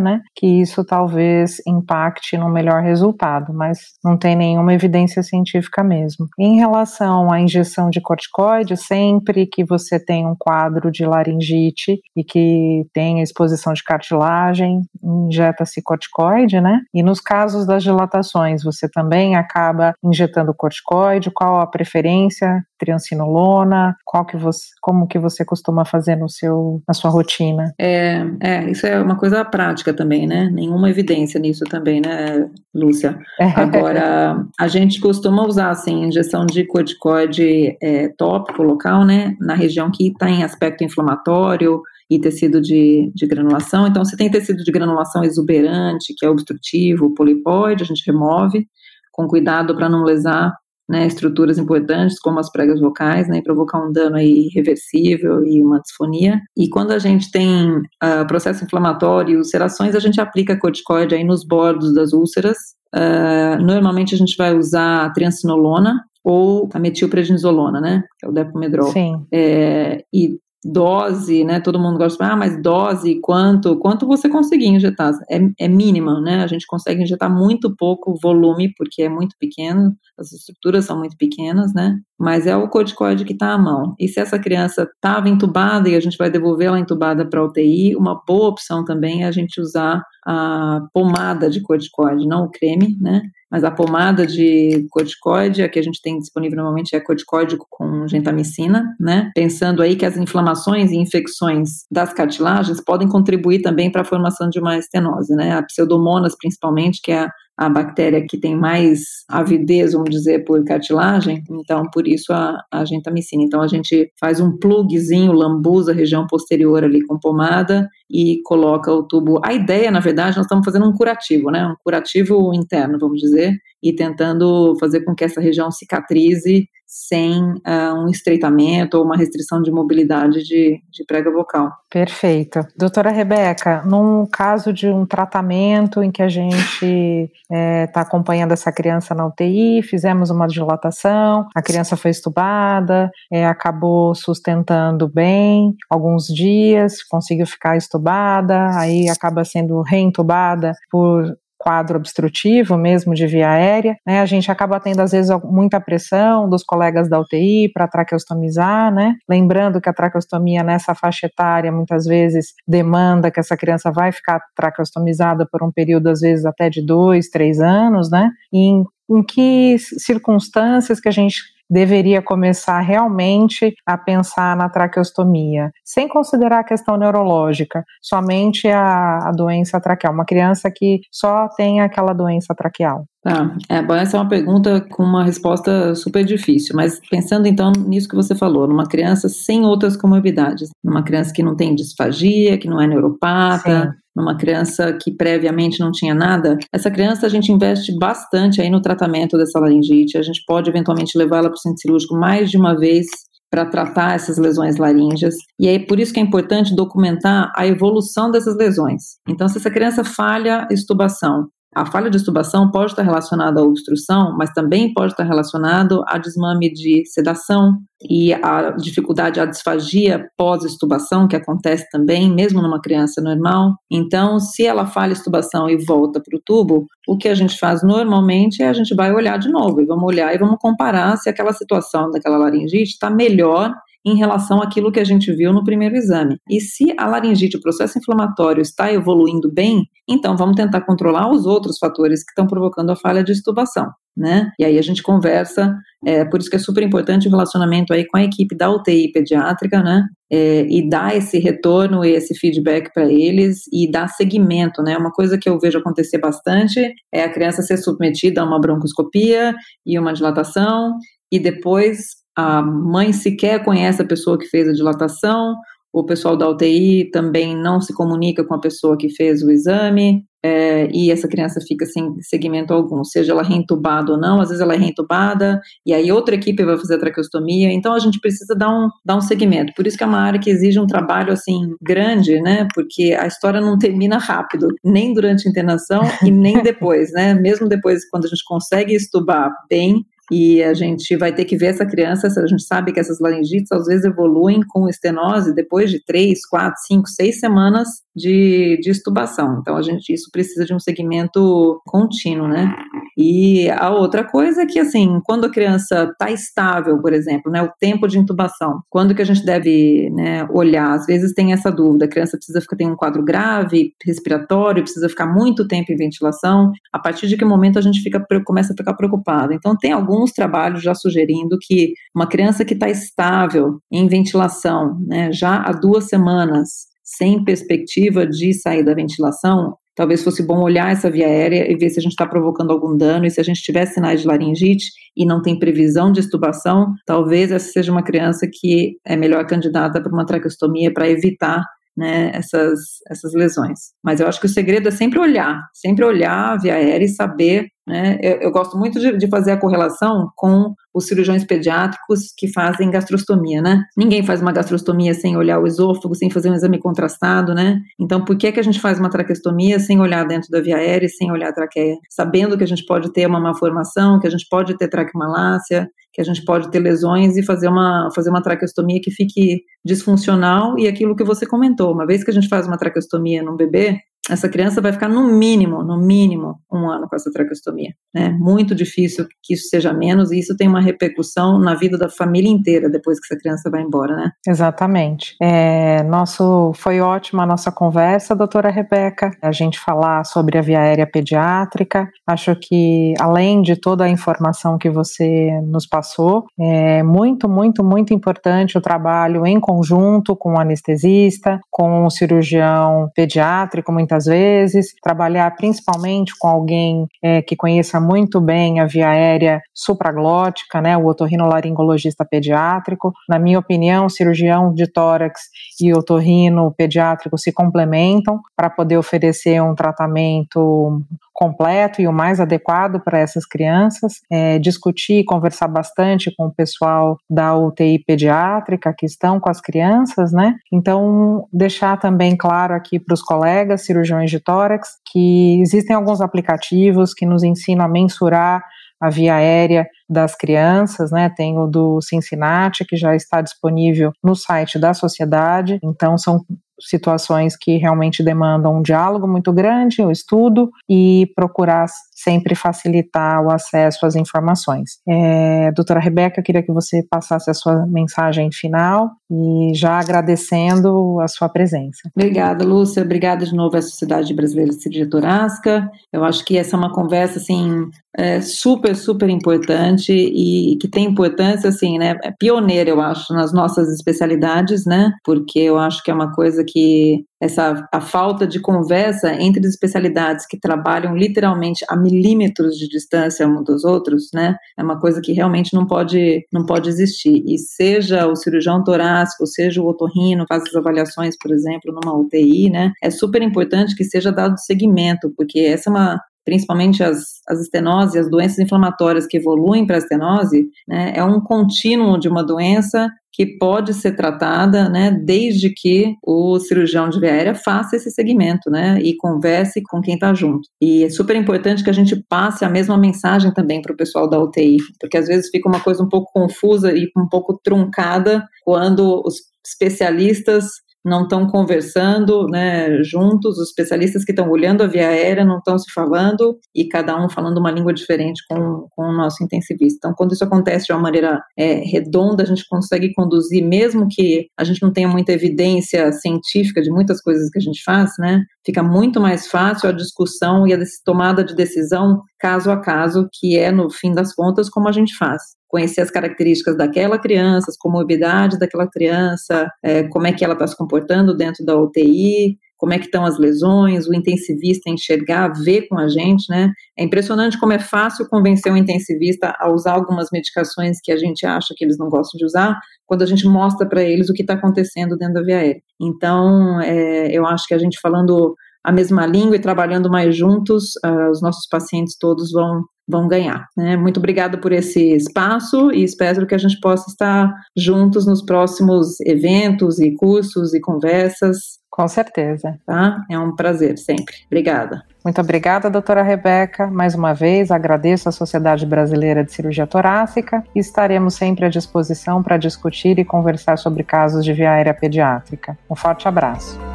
né, 0.00 0.20
que 0.34 0.46
isso 0.46 0.84
talvez 0.84 1.60
impacte 1.66 2.36
no 2.36 2.48
melhor 2.48 2.82
resultado, 2.82 3.52
mas 3.52 3.78
não 4.02 4.16
tem 4.16 4.36
nenhuma 4.36 4.72
evidência 4.72 5.22
científica 5.22 5.82
mesmo. 5.82 6.26
Em 6.38 6.56
relação 6.56 7.32
à 7.32 7.40
injeção 7.40 7.90
de 7.90 8.00
corticoide, 8.00 8.76
sempre 8.76 9.46
que 9.46 9.64
você 9.64 9.98
tem 9.98 10.26
um 10.26 10.34
quadro 10.38 10.90
de 10.90 11.04
laringite 11.04 12.00
e 12.16 12.22
que 12.22 12.86
tem 12.92 13.20
exposição 13.20 13.72
de 13.72 13.82
cartilagem, 13.82 14.82
injeta-se 15.02 15.82
corticoide, 15.82 16.60
né? 16.60 16.80
E 16.92 17.02
nos 17.02 17.20
casos 17.20 17.66
das 17.66 17.82
dilatações, 17.82 18.62
você 18.62 18.88
também 18.88 19.36
acaba 19.36 19.94
injetando 20.02 20.54
corticoide? 20.54 21.30
Qual 21.30 21.60
a 21.60 21.66
preferência? 21.66 22.64
Triancinolona? 22.78 23.96
Qual 24.04 24.24
que 24.24 24.36
você, 24.36 24.66
como 24.80 25.06
que 25.06 25.18
você 25.18 25.44
costuma 25.44 25.84
fazer 25.84 26.16
no 26.16 26.28
seu, 26.28 26.82
na 26.86 26.94
sua 26.94 27.10
rotina? 27.10 27.72
É, 27.78 28.24
é, 28.40 28.70
isso 28.70 28.86
é 28.86 29.00
uma 29.00 29.16
coisa 29.16 29.23
prática 29.44 29.92
também, 29.92 30.26
né? 30.26 30.50
Nenhuma 30.52 30.90
evidência 30.90 31.38
nisso 31.40 31.64
também, 31.64 32.00
né, 32.00 32.48
Lúcia? 32.74 33.18
É. 33.40 33.44
Agora, 33.44 34.44
a 34.58 34.68
gente 34.68 35.00
costuma 35.00 35.46
usar, 35.46 35.70
assim, 35.70 36.04
injeção 36.04 36.44
de 36.46 36.64
corticoide 36.66 37.76
é, 37.82 38.08
tópico 38.08 38.62
local, 38.62 39.04
né? 39.04 39.36
Na 39.40 39.54
região 39.54 39.90
que 39.90 40.08
está 40.08 40.28
em 40.28 40.42
aspecto 40.42 40.84
inflamatório, 40.84 41.80
e 42.10 42.20
tecido 42.20 42.60
de, 42.60 43.10
de 43.14 43.26
granulação. 43.26 43.86
Então, 43.86 44.04
se 44.04 44.16
tem 44.16 44.30
tecido 44.30 44.62
de 44.62 44.70
granulação 44.70 45.24
exuberante, 45.24 46.14
que 46.16 46.24
é 46.24 46.28
obstrutivo, 46.28 47.14
polipoide, 47.14 47.82
a 47.82 47.86
gente 47.86 48.04
remove, 48.06 48.66
com 49.10 49.26
cuidado 49.26 49.74
para 49.74 49.88
não 49.88 50.02
lesar 50.02 50.52
né, 50.88 51.06
estruturas 51.06 51.58
importantes, 51.58 52.18
como 52.20 52.38
as 52.38 52.50
pregas 52.50 52.80
vocais, 52.80 53.28
né, 53.28 53.38
e 53.38 53.42
provocar 53.42 53.78
um 53.78 53.92
dano 53.92 54.16
aí 54.16 54.48
irreversível 54.48 55.44
e 55.44 55.60
uma 55.60 55.80
disfonia. 55.80 56.40
E 56.56 56.68
quando 56.68 56.92
a 56.92 56.98
gente 56.98 57.30
tem 57.30 57.70
uh, 57.78 58.26
processo 58.26 58.64
inflamatório 58.64 59.34
e 59.34 59.36
ulcerações, 59.38 59.94
a 59.94 60.00
gente 60.00 60.20
aplica 60.20 60.58
corticoide 60.58 61.14
aí 61.14 61.24
nos 61.24 61.44
bordos 61.44 61.94
das 61.94 62.12
úlceras. 62.12 62.56
Uh, 62.94 63.62
normalmente 63.62 64.14
a 64.14 64.18
gente 64.18 64.36
vai 64.36 64.56
usar 64.56 65.06
a 65.06 65.10
triancinolona, 65.10 66.04
ou 66.24 66.70
a 66.72 66.78
metilprednisolona, 66.78 67.80
né, 67.80 68.02
que 68.18 68.24
é 68.24 68.28
o 68.28 68.32
depomedrol. 68.32 68.90
Sim. 68.90 69.26
É, 69.30 70.02
e 70.12 70.38
dose, 70.64 71.44
né? 71.44 71.60
Todo 71.60 71.78
mundo 71.78 71.98
gosta 71.98 72.24
de 72.24 72.30
ah, 72.30 72.36
mas 72.36 72.60
dose, 72.62 73.20
quanto, 73.20 73.76
quanto 73.78 74.06
você 74.06 74.28
conseguir 74.28 74.66
injetar? 74.66 75.12
É, 75.30 75.38
é 75.58 75.68
mínima, 75.68 76.20
né? 76.20 76.42
A 76.42 76.46
gente 76.46 76.66
consegue 76.66 77.02
injetar 77.02 77.30
muito 77.30 77.74
pouco 77.76 78.18
volume, 78.20 78.72
porque 78.76 79.02
é 79.02 79.08
muito 79.08 79.36
pequeno, 79.38 79.94
as 80.18 80.32
estruturas 80.32 80.84
são 80.84 80.98
muito 80.98 81.16
pequenas, 81.16 81.74
né? 81.74 81.98
Mas 82.18 82.46
é 82.46 82.56
o 82.56 82.68
corticoide 82.68 83.24
que 83.24 83.32
está 83.32 83.52
à 83.52 83.58
mão. 83.58 83.94
E 83.98 84.08
se 84.08 84.20
essa 84.20 84.38
criança 84.38 84.88
estava 84.94 85.28
entubada 85.28 85.88
e 85.88 85.96
a 85.96 86.00
gente 86.00 86.16
vai 86.16 86.30
devolver 86.30 86.68
ela 86.68 86.80
entubada 86.80 87.28
para 87.28 87.44
UTI, 87.44 87.94
uma 87.96 88.22
boa 88.26 88.48
opção 88.48 88.84
também 88.84 89.24
é 89.24 89.26
a 89.26 89.32
gente 89.32 89.60
usar 89.60 90.02
a 90.26 90.80
pomada 90.92 91.50
de 91.50 91.60
corticoide, 91.60 92.26
não 92.26 92.44
o 92.44 92.50
creme, 92.50 92.96
né? 93.00 93.22
mas 93.54 93.62
a 93.62 93.70
pomada 93.70 94.26
de 94.26 94.84
corticoide, 94.90 95.62
a 95.62 95.68
que 95.68 95.78
a 95.78 95.82
gente 95.82 96.02
tem 96.02 96.18
disponível 96.18 96.56
normalmente 96.56 96.96
é 96.96 96.98
corticoide 96.98 97.56
com 97.70 98.04
gentamicina, 98.08 98.96
né? 98.98 99.30
Pensando 99.32 99.80
aí 99.80 99.94
que 99.94 100.04
as 100.04 100.16
inflamações 100.16 100.90
e 100.90 100.96
infecções 100.96 101.84
das 101.88 102.12
cartilagens 102.12 102.82
podem 102.82 103.08
contribuir 103.08 103.62
também 103.62 103.92
para 103.92 104.02
a 104.02 104.04
formação 104.04 104.50
de 104.50 104.58
uma 104.58 104.76
estenose, 104.76 105.36
né? 105.36 105.52
A 105.52 105.62
pseudomonas, 105.62 106.34
principalmente, 106.36 107.00
que 107.00 107.12
é 107.12 107.20
a 107.20 107.30
bactéria 107.68 108.24
que 108.28 108.38
tem 108.38 108.56
mais 108.56 109.24
avidez, 109.28 109.92
vamos 109.92 110.10
dizer, 110.10 110.44
por 110.44 110.64
cartilagem, 110.64 111.42
então 111.50 111.84
por 111.92 112.08
isso 112.08 112.32
a, 112.32 112.60
a 112.70 112.84
gentamicina. 112.84 113.42
Então 113.42 113.62
a 113.62 113.68
gente 113.68 114.10
faz 114.18 114.40
um 114.40 114.56
plugzinho, 114.58 115.32
lambuza 115.32 115.92
a 115.92 115.94
região 115.94 116.26
posterior 116.26 116.82
ali 116.82 117.04
com 117.06 117.18
pomada 117.18 117.88
e 118.10 118.40
coloca 118.44 118.92
o 118.92 119.02
tubo. 119.04 119.40
A 119.44 119.52
ideia, 119.52 119.90
na 119.90 120.00
verdade, 120.00 120.36
nós 120.36 120.46
estamos 120.46 120.64
fazendo 120.64 120.86
um 120.86 120.92
curativo, 120.92 121.50
né? 121.50 121.66
Um 121.66 121.76
curativo 121.82 122.52
interno, 122.54 122.98
vamos 122.98 123.20
dizer, 123.20 123.56
e 123.82 123.94
tentando 123.94 124.74
fazer 124.80 125.02
com 125.04 125.14
que 125.14 125.24
essa 125.24 125.40
região 125.40 125.70
cicatrize 125.70 126.68
sem 126.94 127.40
uh, 127.42 127.94
um 127.96 128.08
estreitamento 128.08 128.96
ou 128.96 129.04
uma 129.04 129.16
restrição 129.16 129.60
de 129.60 129.68
mobilidade 129.68 130.44
de, 130.44 130.80
de 130.88 131.04
prega 131.04 131.28
vocal. 131.28 131.72
Perfeito. 131.90 132.60
Doutora 132.78 133.10
Rebeca, 133.10 133.82
num 133.84 134.24
caso 134.26 134.72
de 134.72 134.86
um 134.86 135.04
tratamento 135.04 136.04
em 136.04 136.12
que 136.12 136.22
a 136.22 136.28
gente 136.28 136.84
está 136.84 137.32
é, 137.50 137.86
tá 137.88 138.02
acompanhando 138.02 138.52
essa 138.52 138.70
criança 138.70 139.12
na 139.12 139.26
UTI, 139.26 139.82
fizemos 139.82 140.30
uma 140.30 140.46
dilatação, 140.46 141.48
a 141.52 141.60
criança 141.60 141.96
foi 141.96 142.12
estubada, 142.12 143.10
é, 143.32 143.44
acabou 143.44 144.14
sustentando 144.14 145.08
bem 145.08 145.74
alguns 145.90 146.26
dias, 146.26 147.02
conseguiu 147.02 147.46
ficar 147.46 147.76
estubada, 147.76 148.68
aí 148.78 149.08
acaba 149.08 149.44
sendo 149.44 149.82
reentubada 149.82 150.74
por 150.88 151.36
quadro 151.64 151.96
obstrutivo 151.96 152.76
mesmo 152.76 153.14
de 153.14 153.26
via 153.26 153.48
aérea, 153.48 153.96
né, 154.06 154.20
a 154.20 154.26
gente 154.26 154.50
acaba 154.50 154.78
tendo 154.78 155.00
às 155.00 155.12
vezes 155.12 155.34
muita 155.44 155.80
pressão 155.80 156.46
dos 156.46 156.62
colegas 156.62 157.08
da 157.08 157.18
UTI 157.18 157.70
para 157.72 157.88
traqueostomizar, 157.88 158.92
né, 158.92 159.14
lembrando 159.26 159.80
que 159.80 159.88
a 159.88 159.94
traqueostomia 159.94 160.62
nessa 160.62 160.94
faixa 160.94 161.26
etária 161.26 161.72
muitas 161.72 162.04
vezes 162.04 162.52
demanda 162.68 163.30
que 163.30 163.40
essa 163.40 163.56
criança 163.56 163.90
vai 163.90 164.12
ficar 164.12 164.40
traqueostomizada 164.54 165.48
por 165.50 165.62
um 165.62 165.72
período 165.72 166.08
às 166.08 166.20
vezes 166.20 166.44
até 166.44 166.68
de 166.68 166.84
dois, 166.84 167.30
três 167.30 167.60
anos, 167.60 168.10
né, 168.10 168.30
e 168.52 168.58
em 168.58 168.84
em 169.10 169.22
que 169.22 169.76
circunstâncias 169.78 170.98
que 170.98 171.08
a 171.08 171.12
gente 171.12 171.36
deveria 171.68 172.22
começar 172.22 172.80
realmente 172.80 173.74
a 173.86 173.96
pensar 173.96 174.56
na 174.56 174.68
traqueostomia, 174.68 175.70
sem 175.84 176.08
considerar 176.08 176.60
a 176.60 176.64
questão 176.64 176.96
neurológica, 176.96 177.84
somente 178.02 178.68
a, 178.68 179.28
a 179.28 179.32
doença 179.32 179.80
traqueal, 179.80 180.12
uma 180.12 180.24
criança 180.24 180.70
que 180.70 181.00
só 181.10 181.48
tem 181.48 181.80
aquela 181.80 182.12
doença 182.12 182.54
traqueal. 182.54 183.06
Tá, 183.24 183.56
é, 183.70 183.80
bom, 183.80 183.94
essa 183.94 184.18
é 184.18 184.20
uma 184.20 184.28
pergunta 184.28 184.82
com 184.82 185.02
uma 185.02 185.24
resposta 185.24 185.94
super 185.94 186.22
difícil, 186.22 186.76
mas 186.76 187.00
pensando 187.10 187.48
então 187.48 187.72
nisso 187.72 188.06
que 188.06 188.14
você 188.14 188.34
falou, 188.34 188.68
numa 188.68 188.86
criança 188.86 189.30
sem 189.30 189.64
outras 189.64 189.96
comorbidades, 189.96 190.68
numa 190.84 191.02
criança 191.02 191.32
que 191.32 191.42
não 191.42 191.56
tem 191.56 191.74
disfagia, 191.74 192.58
que 192.58 192.68
não 192.68 192.78
é 192.78 192.86
neuropata, 192.86 193.94
Sim 193.96 194.04
numa 194.14 194.36
criança 194.36 194.92
que 194.92 195.10
previamente 195.10 195.80
não 195.80 195.90
tinha 195.90 196.14
nada, 196.14 196.56
essa 196.72 196.90
criança 196.90 197.26
a 197.26 197.28
gente 197.28 197.50
investe 197.50 197.96
bastante 197.98 198.60
aí 198.60 198.70
no 198.70 198.80
tratamento 198.80 199.36
dessa 199.36 199.58
laringite. 199.58 200.16
A 200.16 200.22
gente 200.22 200.42
pode 200.46 200.70
eventualmente 200.70 201.18
levá-la 201.18 201.48
para 201.48 201.56
o 201.56 201.58
centro 201.58 201.80
cirúrgico 201.80 202.16
mais 202.16 202.50
de 202.50 202.56
uma 202.56 202.78
vez 202.78 203.06
para 203.50 203.66
tratar 203.66 204.14
essas 204.14 204.38
lesões 204.38 204.76
laríngeas. 204.76 205.34
E 205.60 205.68
é 205.68 205.78
por 205.78 206.00
isso 206.00 206.12
que 206.12 206.20
é 206.20 206.22
importante 206.22 206.74
documentar 206.74 207.52
a 207.56 207.66
evolução 207.66 208.30
dessas 208.30 208.56
lesões. 208.56 209.16
Então, 209.28 209.48
se 209.48 209.58
essa 209.58 209.70
criança 209.70 210.02
falha 210.02 210.66
extubação 210.70 211.48
a 211.74 211.86
falha 211.86 212.08
de 212.08 212.16
extubação 212.16 212.70
pode 212.70 212.92
estar 212.92 213.02
relacionada 213.02 213.60
à 213.60 213.64
obstrução, 213.64 214.36
mas 214.36 214.50
também 214.52 214.92
pode 214.92 215.12
estar 215.12 215.24
relacionado 215.24 216.02
a 216.06 216.18
desmame 216.18 216.72
de 216.72 217.04
sedação 217.06 217.78
e 218.08 218.34
a 218.34 218.70
dificuldade, 218.72 219.40
a 219.40 219.46
disfagia 219.46 220.26
pós-extubação, 220.36 221.26
que 221.26 221.36
acontece 221.36 221.88
também, 221.90 222.30
mesmo 222.30 222.60
numa 222.60 222.80
criança 222.80 223.20
normal. 223.20 223.74
Então, 223.90 224.38
se 224.38 224.64
ela 224.64 224.86
falha 224.86 225.12
extubação 225.12 225.68
e 225.68 225.76
volta 225.84 226.20
para 226.20 226.36
o 226.36 226.42
tubo, 226.44 226.86
o 227.08 227.16
que 227.16 227.28
a 227.28 227.34
gente 227.34 227.58
faz 227.58 227.82
normalmente 227.82 228.62
é 228.62 228.68
a 228.68 228.72
gente 228.72 228.94
vai 228.94 229.12
olhar 229.12 229.38
de 229.38 229.48
novo, 229.48 229.80
e 229.80 229.86
vamos 229.86 230.04
olhar 230.04 230.34
e 230.34 230.38
vamos 230.38 230.58
comparar 230.60 231.16
se 231.16 231.28
aquela 231.28 231.52
situação 231.52 232.10
daquela 232.10 232.36
laringite 232.36 232.92
está 232.92 233.10
melhor 233.10 233.74
em 234.04 234.16
relação 234.16 234.60
àquilo 234.60 234.92
que 234.92 235.00
a 235.00 235.04
gente 235.04 235.32
viu 235.32 235.52
no 235.52 235.64
primeiro 235.64 235.96
exame. 235.96 236.38
E 236.48 236.60
se 236.60 236.94
a 236.98 237.06
laringite, 237.06 237.56
o 237.56 237.60
processo 237.60 237.98
inflamatório, 237.98 238.60
está 238.60 238.92
evoluindo 238.92 239.50
bem, 239.50 239.88
então 240.08 240.36
vamos 240.36 240.56
tentar 240.56 240.82
controlar 240.82 241.30
os 241.30 241.46
outros 241.46 241.78
fatores 241.78 242.22
que 242.22 242.30
estão 242.30 242.46
provocando 242.46 242.90
a 242.90 242.96
falha 242.96 243.24
de 243.24 243.32
estubação. 243.32 243.90
Né? 244.16 244.52
E 244.60 244.64
aí 244.64 244.78
a 244.78 244.82
gente 244.82 245.02
conversa, 245.02 245.76
é, 246.06 246.24
por 246.24 246.38
isso 246.38 246.48
que 246.48 246.54
é 246.54 246.58
super 246.60 246.84
importante 246.84 247.26
o 247.26 247.30
relacionamento 247.30 247.92
aí 247.92 248.06
com 248.06 248.16
a 248.16 248.22
equipe 248.22 248.56
da 248.56 248.70
UTI 248.70 249.10
pediátrica, 249.10 249.82
né? 249.82 250.04
É, 250.30 250.64
e 250.68 250.88
dar 250.88 251.16
esse 251.16 251.36
retorno 251.40 252.04
e 252.04 252.12
esse 252.12 252.32
feedback 252.32 252.92
para 252.94 253.10
eles 253.10 253.62
e 253.72 253.90
dar 253.90 254.06
seguimento, 254.06 254.84
né? 254.84 254.96
Uma 254.96 255.10
coisa 255.10 255.36
que 255.36 255.48
eu 255.48 255.58
vejo 255.58 255.78
acontecer 255.78 256.18
bastante 256.18 256.94
é 257.12 257.24
a 257.24 257.32
criança 257.32 257.60
ser 257.62 257.76
submetida 257.76 258.40
a 258.40 258.44
uma 258.44 258.60
broncoscopia 258.60 259.52
e 259.84 259.98
uma 259.98 260.12
dilatação 260.12 260.96
e 261.32 261.40
depois 261.40 262.23
a 262.36 262.62
mãe 262.62 263.12
sequer 263.12 263.64
conhece 263.64 264.02
a 264.02 264.06
pessoa 264.06 264.38
que 264.38 264.46
fez 264.46 264.68
a 264.68 264.72
dilatação, 264.72 265.54
o 265.92 266.04
pessoal 266.04 266.36
da 266.36 266.48
UTI 266.48 267.08
também 267.12 267.56
não 267.56 267.80
se 267.80 267.94
comunica 267.94 268.44
com 268.44 268.54
a 268.54 268.60
pessoa 268.60 268.96
que 268.98 269.08
fez 269.08 269.42
o 269.42 269.50
exame, 269.50 270.24
é, 270.44 270.90
e 270.92 271.10
essa 271.10 271.26
criança 271.26 271.58
fica 271.66 271.86
sem 271.86 272.20
segmento 272.20 272.74
algum, 272.74 273.02
seja 273.02 273.32
ela 273.32 273.42
reentubada 273.42 274.12
ou 274.12 274.18
não, 274.18 274.42
às 274.42 274.48
vezes 274.48 274.60
ela 274.60 274.74
é 274.74 274.76
reentubada, 274.76 275.58
e 275.86 275.94
aí 275.94 276.12
outra 276.12 276.34
equipe 276.34 276.62
vai 276.64 276.76
fazer 276.76 276.96
a 276.96 276.98
traqueostomia, 276.98 277.72
então 277.72 277.94
a 277.94 277.98
gente 277.98 278.20
precisa 278.20 278.54
dar 278.54 278.68
um, 278.68 278.90
dar 279.02 279.16
um 279.16 279.22
segmento. 279.22 279.72
Por 279.74 279.86
isso 279.86 279.96
que 279.96 280.04
é 280.04 280.06
uma 280.06 280.20
área 280.20 280.38
que 280.38 280.50
exige 280.50 280.78
um 280.78 280.86
trabalho, 280.86 281.32
assim, 281.32 281.74
grande, 281.80 282.38
né, 282.42 282.68
porque 282.74 283.16
a 283.18 283.26
história 283.26 283.60
não 283.60 283.78
termina 283.78 284.18
rápido, 284.18 284.68
nem 284.84 285.14
durante 285.14 285.48
a 285.48 285.50
internação 285.50 286.02
e 286.22 286.30
nem 286.30 286.62
depois, 286.62 287.10
né, 287.12 287.32
mesmo 287.32 287.66
depois, 287.68 288.06
quando 288.10 288.26
a 288.26 288.28
gente 288.28 288.44
consegue 288.44 288.94
estubar 288.94 289.50
bem, 289.70 290.04
e 290.30 290.62
a 290.62 290.72
gente 290.72 291.16
vai 291.16 291.34
ter 291.34 291.44
que 291.44 291.56
ver 291.56 291.66
essa 291.66 291.84
criança, 291.84 292.28
a 292.28 292.46
gente 292.46 292.62
sabe 292.64 292.92
que 292.92 293.00
essas 293.00 293.20
laringites 293.20 293.70
às 293.70 293.86
vezes 293.86 294.04
evoluem 294.04 294.60
com 294.68 294.88
estenose 294.88 295.54
depois 295.54 295.90
de 295.90 296.02
três, 296.04 296.46
quatro, 296.46 296.80
cinco, 296.86 297.08
seis 297.08 297.40
semanas 297.40 297.88
de, 298.16 298.78
de 298.80 298.90
estubação. 298.90 299.58
Então, 299.60 299.76
a 299.76 299.82
gente, 299.82 300.12
isso 300.12 300.30
precisa 300.32 300.64
de 300.64 300.74
um 300.74 300.80
segmento 300.80 301.80
contínuo, 301.84 302.48
né? 302.48 302.74
E 303.16 303.70
a 303.70 303.90
outra 303.90 304.24
coisa 304.24 304.62
é 304.62 304.66
que, 304.66 304.78
assim, 304.78 305.20
quando 305.24 305.46
a 305.46 305.50
criança 305.50 306.08
está 306.10 306.30
estável, 306.30 307.00
por 307.00 307.12
exemplo, 307.12 307.50
né, 307.50 307.62
o 307.62 307.70
tempo 307.78 308.08
de 308.08 308.18
intubação, 308.18 308.80
quando 308.90 309.14
que 309.14 309.22
a 309.22 309.26
gente 309.26 309.44
deve 309.44 310.10
né, 310.10 310.46
olhar? 310.50 310.92
Às 310.92 311.06
vezes 311.06 311.32
tem 311.32 311.52
essa 311.52 311.70
dúvida, 311.70 312.04
a 312.06 312.08
criança 312.08 312.36
precisa 312.36 312.60
ficar, 312.60 312.76
tem 312.76 312.90
um 312.90 312.96
quadro 312.96 313.24
grave, 313.24 313.92
respiratório, 314.04 314.82
precisa 314.82 315.08
ficar 315.08 315.26
muito 315.26 315.66
tempo 315.66 315.92
em 315.92 315.96
ventilação, 315.96 316.72
a 316.92 316.98
partir 316.98 317.28
de 317.28 317.36
que 317.36 317.44
momento 317.44 317.78
a 317.78 317.82
gente 317.82 318.00
fica, 318.00 318.24
começa 318.44 318.72
a 318.72 318.76
ficar 318.76 318.94
preocupado? 318.94 319.52
Então, 319.52 319.76
tem 319.76 319.92
alguns 319.92 320.32
trabalhos 320.32 320.82
já 320.82 320.94
sugerindo 320.94 321.56
que 321.60 321.92
uma 322.14 322.26
criança 322.26 322.64
que 322.64 322.74
está 322.74 322.88
estável 322.88 323.78
em 323.92 324.08
ventilação, 324.08 324.98
né, 325.06 325.32
já 325.32 325.62
há 325.62 325.72
duas 325.72 326.06
semanas, 326.06 326.86
sem 327.04 327.44
perspectiva 327.44 328.26
de 328.26 328.54
sair 328.54 328.82
da 328.82 328.94
ventilação, 328.94 329.76
talvez 329.94 330.22
fosse 330.22 330.42
bom 330.42 330.60
olhar 330.60 330.92
essa 330.92 331.10
via 331.10 331.26
aérea 331.26 331.70
e 331.70 331.76
ver 331.76 331.90
se 331.90 331.98
a 331.98 332.02
gente 332.02 332.12
está 332.12 332.26
provocando 332.26 332.72
algum 332.72 332.96
dano, 332.96 333.26
e 333.26 333.30
se 333.30 333.40
a 333.40 333.44
gente 333.44 333.62
tiver 333.62 333.86
sinais 333.86 334.20
de 334.20 334.26
laringite 334.26 334.90
e 335.16 335.24
não 335.24 335.40
tem 335.40 335.58
previsão 335.58 336.10
de 336.10 336.20
estubação, 336.20 336.92
talvez 337.06 337.52
essa 337.52 337.70
seja 337.70 337.92
uma 337.92 338.02
criança 338.02 338.48
que 338.52 338.98
é 339.04 339.16
melhor 339.16 339.46
candidata 339.46 340.02
para 340.02 340.12
uma 340.12 340.26
traqueostomia 340.26 340.92
para 340.92 341.08
evitar 341.08 341.64
né, 341.96 342.30
essas, 342.34 342.80
essas 343.08 343.32
lesões. 343.34 343.92
Mas 344.02 344.20
eu 344.20 344.26
acho 344.26 344.40
que 344.40 344.46
o 344.46 344.50
segredo 344.50 344.88
é 344.88 344.90
sempre 344.90 345.18
olhar, 345.18 345.60
sempre 345.72 346.04
olhar 346.04 346.54
a 346.54 346.56
via 346.56 346.74
aérea 346.74 347.04
e 347.04 347.08
saber 347.08 347.68
né? 347.86 348.18
Eu, 348.22 348.36
eu, 348.40 348.50
gosto 348.50 348.78
muito 348.78 348.98
de, 348.98 349.16
de, 349.16 349.28
fazer 349.28 349.52
a 349.52 349.56
correlação 349.58 350.30
com 350.36 350.74
os 350.92 351.06
cirurgiões 351.06 351.44
pediátricos 351.44 352.32
que 352.36 352.50
fazem 352.50 352.90
gastrostomia, 352.90 353.60
né? 353.60 353.84
Ninguém 353.96 354.22
faz 354.24 354.40
uma 354.40 354.52
gastrostomia 354.52 355.12
sem 355.12 355.36
olhar 355.36 355.58
o 355.60 355.66
esôfago, 355.66 356.14
sem 356.14 356.30
fazer 356.30 356.50
um 356.50 356.54
exame 356.54 356.78
contrastado, 356.78 357.54
né? 357.54 357.80
Então, 358.00 358.24
por 358.24 358.36
que, 358.36 358.52
que 358.52 358.60
a 358.60 358.62
gente 358.62 358.80
faz 358.80 358.98
uma 358.98 359.10
traqueostomia 359.10 359.78
sem 359.78 360.00
olhar 360.00 360.24
dentro 360.26 360.48
da 360.50 360.60
via 360.60 360.76
aérea 360.76 361.08
sem 361.08 361.30
olhar 361.30 361.50
a 361.50 361.52
traqueia? 361.52 361.96
Sabendo 362.08 362.56
que 362.56 362.64
a 362.64 362.68
gente 362.68 362.86
pode 362.86 363.12
ter 363.12 363.26
uma 363.26 363.40
malformação, 363.40 364.18
que 364.18 364.26
a 364.26 364.30
gente 364.30 364.46
pode 364.48 364.76
ter 364.78 364.88
traqueomalácia, 364.88 365.88
que 366.14 366.20
a 366.20 366.24
gente 366.24 366.44
pode 366.44 366.70
ter 366.70 366.78
lesões 366.78 367.36
e 367.36 367.42
fazer 367.42 367.68
uma, 367.68 368.08
fazer 368.14 368.30
uma 368.30 368.40
traqueostomia 368.40 369.00
que 369.02 369.10
fique 369.10 369.62
disfuncional 369.84 370.78
e 370.78 370.86
aquilo 370.86 371.16
que 371.16 371.24
você 371.24 371.44
comentou, 371.44 371.92
uma 371.92 372.06
vez 372.06 372.22
que 372.22 372.30
a 372.30 372.34
gente 372.34 372.48
faz 372.48 372.66
uma 372.66 372.78
traqueostomia 372.78 373.42
num 373.42 373.56
bebê, 373.56 373.98
essa 374.30 374.48
criança 374.48 374.80
vai 374.80 374.92
ficar 374.92 375.08
no 375.08 375.22
mínimo, 375.24 375.82
no 375.82 375.98
mínimo, 375.98 376.58
um 376.72 376.88
ano 376.88 377.08
com 377.08 377.16
essa 377.16 377.30
traqueostomia. 377.30 377.92
Né? 378.14 378.30
Muito 378.38 378.74
difícil 378.74 379.26
que 379.42 379.54
isso 379.54 379.68
seja 379.68 379.92
menos, 379.92 380.32
e 380.32 380.38
isso 380.38 380.56
tem 380.56 380.68
uma 380.68 380.80
repercussão 380.80 381.58
na 381.58 381.74
vida 381.74 381.98
da 381.98 382.08
família 382.08 382.50
inteira 382.50 382.88
depois 382.88 383.18
que 383.20 383.26
essa 383.26 383.40
criança 383.40 383.70
vai 383.70 383.82
embora, 383.82 384.16
né? 384.16 384.30
Exatamente. 384.46 385.36
É, 385.42 386.02
nosso, 386.04 386.72
foi 386.74 387.00
ótima 387.00 387.42
a 387.42 387.46
nossa 387.46 387.70
conversa, 387.70 388.34
doutora 388.34 388.70
Rebeca, 388.70 389.30
a 389.42 389.52
gente 389.52 389.78
falar 389.78 390.24
sobre 390.24 390.56
a 390.56 390.62
via 390.62 390.80
aérea 390.80 391.06
pediátrica. 391.06 392.08
Acho 392.26 392.56
que, 392.56 393.12
além 393.20 393.62
de 393.62 393.76
toda 393.76 394.04
a 394.04 394.08
informação 394.08 394.78
que 394.78 394.88
você 394.88 395.50
nos 395.66 395.86
passou, 395.86 396.44
é 396.58 397.02
muito, 397.02 397.48
muito, 397.48 397.84
muito 397.84 398.14
importante 398.14 398.78
o 398.78 398.80
trabalho 398.80 399.46
em 399.46 399.60
conjunto 399.60 400.34
com 400.36 400.54
o 400.54 400.60
anestesista, 400.60 401.60
com 401.70 402.04
o 402.06 402.10
cirurgião 402.10 403.10
pediátrico, 403.14 403.92
muitas 403.92 404.13
muitas 404.14 404.26
vezes, 404.26 404.94
trabalhar 405.02 405.50
principalmente 405.56 406.32
com 406.38 406.46
alguém 406.46 407.06
é, 407.22 407.42
que 407.42 407.56
conheça 407.56 408.00
muito 408.00 408.40
bem 408.40 408.80
a 408.80 408.86
via 408.86 409.08
aérea 409.08 409.60
supraglótica, 409.74 410.80
né, 410.80 410.96
o 410.96 411.06
otorrinolaringologista 411.06 412.24
pediátrico. 412.24 413.12
Na 413.28 413.38
minha 413.38 413.58
opinião, 413.58 414.08
cirurgião 414.08 414.72
de 414.72 414.86
tórax 414.86 415.40
e 415.80 415.92
otorrino 415.92 416.72
pediátrico 416.76 417.36
se 417.36 417.52
complementam 417.52 418.40
para 418.56 418.70
poder 418.70 418.96
oferecer 418.98 419.60
um 419.60 419.74
tratamento 419.74 421.02
completo 421.34 422.00
e 422.00 422.06
o 422.06 422.12
mais 422.12 422.38
adequado 422.40 423.00
para 423.00 423.18
essas 423.18 423.44
crianças, 423.44 424.14
é, 424.30 424.58
discutir 424.58 425.20
e 425.20 425.24
conversar 425.24 425.68
bastante 425.68 426.32
com 426.36 426.46
o 426.46 426.54
pessoal 426.54 427.18
da 427.28 427.56
UTI 427.56 427.98
pediátrica 428.06 428.94
que 428.96 429.04
estão 429.04 429.40
com 429.40 429.50
as 429.50 429.60
crianças, 429.60 430.32
né? 430.32 430.54
Então, 430.72 431.46
deixar 431.52 431.98
também 431.98 432.36
claro 432.36 432.74
aqui 432.74 433.00
para 433.00 433.14
os 433.14 433.22
colegas 433.22 433.84
cirurgiões 433.84 434.30
de 434.30 434.38
tórax 434.38 434.88
que 435.10 435.60
existem 435.60 435.94
alguns 435.94 436.20
aplicativos 436.20 437.12
que 437.12 437.26
nos 437.26 437.42
ensinam 437.42 437.84
a 437.84 437.88
mensurar 437.88 438.62
a 439.00 439.10
via 439.10 439.34
aérea 439.34 439.86
das 440.08 440.34
crianças, 440.34 441.10
né? 441.10 441.28
Tem 441.28 441.58
o 441.58 441.66
do 441.66 442.00
Cincinnati, 442.00 442.84
que 442.84 442.96
já 442.96 443.14
está 443.14 443.42
disponível 443.42 444.12
no 444.22 444.34
site 444.34 444.78
da 444.78 444.94
sociedade. 444.94 445.78
Então, 445.82 446.16
são 446.16 446.40
situações 446.80 447.56
que 447.56 447.76
realmente 447.76 448.22
demandam 448.22 448.78
um 448.78 448.82
diálogo 448.82 449.26
muito 449.26 449.52
grande, 449.52 450.02
um 450.02 450.10
estudo 450.10 450.70
e 450.88 451.30
procurar 451.34 451.86
sempre 452.14 452.54
facilitar 452.54 453.42
o 453.44 453.50
acesso 453.50 454.06
às 454.06 454.14
informações. 454.14 454.98
É, 455.08 455.72
doutora 455.72 456.00
Rebeca, 456.00 456.42
queria 456.42 456.62
que 456.62 456.72
você 456.72 457.02
passasse 457.10 457.50
a 457.50 457.54
sua 457.54 457.84
mensagem 457.86 458.50
final 458.52 459.10
e 459.30 459.74
já 459.74 459.98
agradecendo 459.98 461.18
a 461.20 461.26
sua 461.26 461.48
presença. 461.48 462.08
Obrigada, 462.16 462.64
Lúcia. 462.64 463.02
Obrigada 463.02 463.44
de 463.44 463.54
novo 463.54 463.76
à 463.76 463.82
Sociedade 463.82 464.32
Brasileira 464.32 464.70
de 464.70 464.80
Cirurgia 464.80 465.10
Torácica. 465.10 465.90
Eu 466.12 466.24
acho 466.24 466.44
que 466.44 466.56
essa 466.56 466.76
é 466.76 466.78
uma 466.78 466.92
conversa, 466.92 467.38
assim, 467.38 467.88
é 468.16 468.40
super, 468.40 468.94
super 468.94 469.28
importante 469.28 470.12
e 470.12 470.76
que 470.76 470.88
tem 470.88 471.06
importância, 471.06 471.68
assim, 471.68 471.98
né, 471.98 472.16
é 472.22 472.30
pioneira, 472.30 472.88
eu 472.88 473.00
acho, 473.00 473.32
nas 473.34 473.52
nossas 473.52 473.92
especialidades, 473.92 474.86
né, 474.86 475.12
porque 475.24 475.58
eu 475.58 475.78
acho 475.78 476.02
que 476.02 476.10
é 476.10 476.14
uma 476.14 476.32
coisa 476.32 476.64
que 476.66 477.24
essa 477.44 477.86
a 477.92 478.00
falta 478.00 478.46
de 478.46 478.58
conversa 478.60 479.34
entre 479.34 479.60
as 479.60 479.74
especialidades 479.74 480.46
que 480.46 480.58
trabalham 480.58 481.14
literalmente 481.16 481.84
a 481.88 481.96
milímetros 481.96 482.76
de 482.76 482.88
distância 482.88 483.46
um 483.46 483.62
dos 483.62 483.84
outros, 483.84 484.30
né, 484.32 484.56
é 484.78 484.82
uma 484.82 484.98
coisa 484.98 485.20
que 485.20 485.32
realmente 485.32 485.74
não 485.74 485.86
pode 485.86 486.46
não 486.52 486.64
pode 486.64 486.88
existir. 486.88 487.42
E 487.46 487.58
seja 487.58 488.26
o 488.26 488.34
cirurgião 488.34 488.82
torácico, 488.82 489.46
seja 489.46 489.82
o 489.82 489.86
otorrino, 489.86 490.46
faz 490.48 490.62
as 490.62 490.74
avaliações, 490.74 491.36
por 491.38 491.52
exemplo, 491.52 491.92
numa 491.92 492.16
UTI, 492.16 492.70
né, 492.70 492.92
é 493.02 493.10
super 493.10 493.42
importante 493.42 493.94
que 493.94 494.04
seja 494.04 494.32
dado 494.32 494.58
seguimento, 494.58 495.32
porque 495.36 495.60
essa 495.60 495.90
é 495.90 495.92
uma 495.92 496.20
principalmente 496.44 497.02
as, 497.02 497.40
as 497.48 497.60
estenoses, 497.60 498.16
as 498.16 498.30
doenças 498.30 498.58
inflamatórias 498.58 499.26
que 499.26 499.36
evoluem 499.36 499.86
para 499.86 499.96
a 499.96 499.98
estenose, 499.98 500.68
né, 500.86 501.12
é 501.14 501.24
um 501.24 501.40
contínuo 501.40 502.18
de 502.18 502.28
uma 502.28 502.42
doença 502.44 503.08
que 503.32 503.58
pode 503.58 503.92
ser 503.94 504.14
tratada, 504.14 504.88
né, 504.88 505.10
desde 505.10 505.70
que 505.70 506.14
o 506.22 506.58
cirurgião 506.60 507.08
de 507.08 507.18
via 507.18 507.32
aérea 507.32 507.54
faça 507.54 507.96
esse 507.96 508.10
segmento, 508.10 508.70
né, 508.70 508.98
e 509.02 509.16
converse 509.16 509.82
com 509.82 510.00
quem 510.00 510.14
está 510.14 510.32
junto. 510.32 510.68
E 510.80 511.02
é 511.02 511.10
super 511.10 511.34
importante 511.34 511.82
que 511.82 511.90
a 511.90 511.94
gente 511.94 512.14
passe 512.28 512.64
a 512.64 512.70
mesma 512.70 512.96
mensagem 512.96 513.52
também 513.52 513.82
para 513.82 513.92
o 513.92 513.96
pessoal 513.96 514.30
da 514.30 514.40
UTI, 514.40 514.76
porque 515.00 515.16
às 515.16 515.26
vezes 515.26 515.50
fica 515.50 515.68
uma 515.68 515.80
coisa 515.80 516.02
um 516.02 516.08
pouco 516.08 516.30
confusa 516.32 516.92
e 516.92 517.10
um 517.16 517.28
pouco 517.28 517.58
truncada 517.62 518.44
quando 518.64 519.20
os 519.24 519.34
especialistas 519.66 520.66
não 521.04 521.24
estão 521.24 521.46
conversando 521.46 522.46
né, 522.46 523.02
juntos, 523.02 523.58
os 523.58 523.68
especialistas 523.68 524.24
que 524.24 524.32
estão 524.32 524.48
olhando 524.50 524.82
a 524.82 524.86
via 524.86 525.08
aérea 525.08 525.44
não 525.44 525.58
estão 525.58 525.78
se 525.78 525.92
falando 525.92 526.58
e 526.74 526.88
cada 526.88 527.22
um 527.22 527.28
falando 527.28 527.58
uma 527.58 527.70
língua 527.70 527.92
diferente 527.92 528.42
com, 528.48 528.88
com 528.90 529.02
o 529.02 529.12
nosso 529.12 529.44
intensivista. 529.44 529.98
Então, 529.98 530.14
quando 530.16 530.32
isso 530.32 530.44
acontece 530.44 530.86
de 530.86 530.92
uma 530.92 531.02
maneira 531.02 531.42
é, 531.58 531.74
redonda, 531.74 532.42
a 532.42 532.46
gente 532.46 532.66
consegue 532.68 533.12
conduzir, 533.12 533.64
mesmo 533.64 534.08
que 534.10 534.46
a 534.58 534.64
gente 534.64 534.82
não 534.82 534.92
tenha 534.92 535.08
muita 535.08 535.32
evidência 535.32 536.10
científica 536.12 536.80
de 536.80 536.90
muitas 536.90 537.20
coisas 537.20 537.50
que 537.50 537.58
a 537.58 537.62
gente 537.62 537.82
faz, 537.84 538.12
né, 538.18 538.42
fica 538.64 538.82
muito 538.82 539.20
mais 539.20 539.46
fácil 539.46 539.88
a 539.88 539.92
discussão 539.92 540.66
e 540.66 540.72
a 540.72 540.78
tomada 541.04 541.44
de 541.44 541.54
decisão 541.54 542.22
caso 542.44 542.70
a 542.70 542.76
caso, 542.76 543.26
que 543.32 543.58
é, 543.58 543.72
no 543.72 543.90
fim 543.90 544.12
das 544.12 544.34
contas, 544.34 544.68
como 544.68 544.86
a 544.86 544.92
gente 544.92 545.16
faz 545.16 545.40
conhecer 545.66 546.02
as 546.02 546.10
características 546.10 546.76
daquela 546.76 547.18
criança, 547.18 547.70
as 547.70 547.76
comorbidades 547.76 548.58
daquela 548.58 548.86
criança, 548.86 549.68
é, 549.82 550.04
como 550.04 550.26
é 550.26 550.32
que 550.32 550.44
ela 550.44 550.52
está 550.52 550.66
se 550.66 550.76
comportando 550.76 551.34
dentro 551.34 551.64
da 551.64 551.74
UTI, 551.74 552.58
como 552.76 552.92
é 552.92 552.98
que 552.98 553.06
estão 553.06 553.24
as 553.24 553.38
lesões, 553.38 554.06
o 554.06 554.14
intensivista 554.14 554.90
enxergar, 554.90 555.48
ver 555.64 555.88
com 555.88 555.98
a 555.98 556.06
gente, 556.06 556.44
né? 556.50 556.70
É 556.98 557.02
impressionante 557.02 557.58
como 557.58 557.72
é 557.72 557.78
fácil 557.78 558.28
convencer 558.28 558.70
o 558.70 558.76
intensivista 558.76 559.54
a 559.58 559.70
usar 559.72 559.92
algumas 559.92 560.28
medicações 560.30 560.98
que 561.02 561.10
a 561.10 561.16
gente 561.16 561.46
acha 561.46 561.74
que 561.74 561.82
eles 561.82 561.96
não 561.96 562.10
gostam 562.10 562.38
de 562.38 562.44
usar, 562.44 562.78
quando 563.06 563.22
a 563.22 563.26
gente 563.26 563.48
mostra 563.48 563.88
para 563.88 564.02
eles 564.02 564.28
o 564.28 564.34
que 564.34 564.42
está 564.42 564.52
acontecendo 564.52 565.16
dentro 565.16 565.34
da 565.34 565.42
via 565.42 565.58
aérea. 565.58 565.82
Então, 565.98 566.78
é, 566.82 567.32
eu 567.32 567.46
acho 567.46 567.66
que 567.66 567.74
a 567.74 567.78
gente 567.78 567.98
falando 568.02 568.54
a 568.84 568.92
mesma 568.92 569.26
língua 569.26 569.56
e 569.56 569.60
trabalhando 569.60 570.10
mais 570.10 570.36
juntos, 570.36 570.92
uh, 571.04 571.30
os 571.30 571.40
nossos 571.40 571.66
pacientes 571.66 572.16
todos 572.18 572.52
vão 572.52 572.84
vão 573.06 573.28
ganhar. 573.28 573.66
Né? 573.76 573.96
Muito 573.96 574.18
obrigada 574.18 574.58
por 574.58 574.72
esse 574.72 575.14
espaço 575.14 575.92
e 575.92 576.02
espero 576.02 576.46
que 576.46 576.54
a 576.54 576.58
gente 576.58 576.80
possa 576.80 577.10
estar 577.10 577.52
juntos 577.76 578.26
nos 578.26 578.42
próximos 578.42 579.20
eventos 579.20 579.98
e 579.98 580.12
cursos 580.12 580.74
e 580.74 580.80
conversas. 580.80 581.78
Com 581.90 582.08
certeza. 582.08 582.76
Tá? 582.86 583.22
É 583.30 583.38
um 583.38 583.54
prazer 583.54 583.98
sempre. 583.98 584.34
Obrigada. 584.46 585.02
Muito 585.24 585.40
obrigada, 585.40 585.88
doutora 585.88 586.22
Rebeca. 586.22 586.86
Mais 586.88 587.14
uma 587.14 587.32
vez, 587.32 587.70
agradeço 587.70 588.28
à 588.28 588.32
Sociedade 588.32 588.84
Brasileira 588.84 589.44
de 589.44 589.52
Cirurgia 589.52 589.86
Torácica 589.86 590.64
e 590.74 590.80
estaremos 590.80 591.34
sempre 591.34 591.64
à 591.64 591.68
disposição 591.68 592.42
para 592.42 592.56
discutir 592.56 593.18
e 593.18 593.24
conversar 593.24 593.78
sobre 593.78 594.02
casos 594.02 594.44
de 594.44 594.52
via 594.52 594.72
aérea 594.72 594.92
pediátrica. 594.92 595.78
Um 595.88 595.94
forte 595.94 596.26
abraço. 596.26 596.93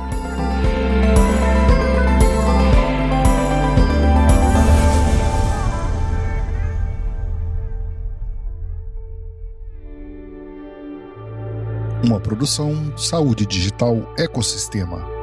Uma 12.03 12.17
produção 12.19 12.97
Saúde 12.97 13.45
Digital 13.45 13.97
Ecossistema. 14.17 15.18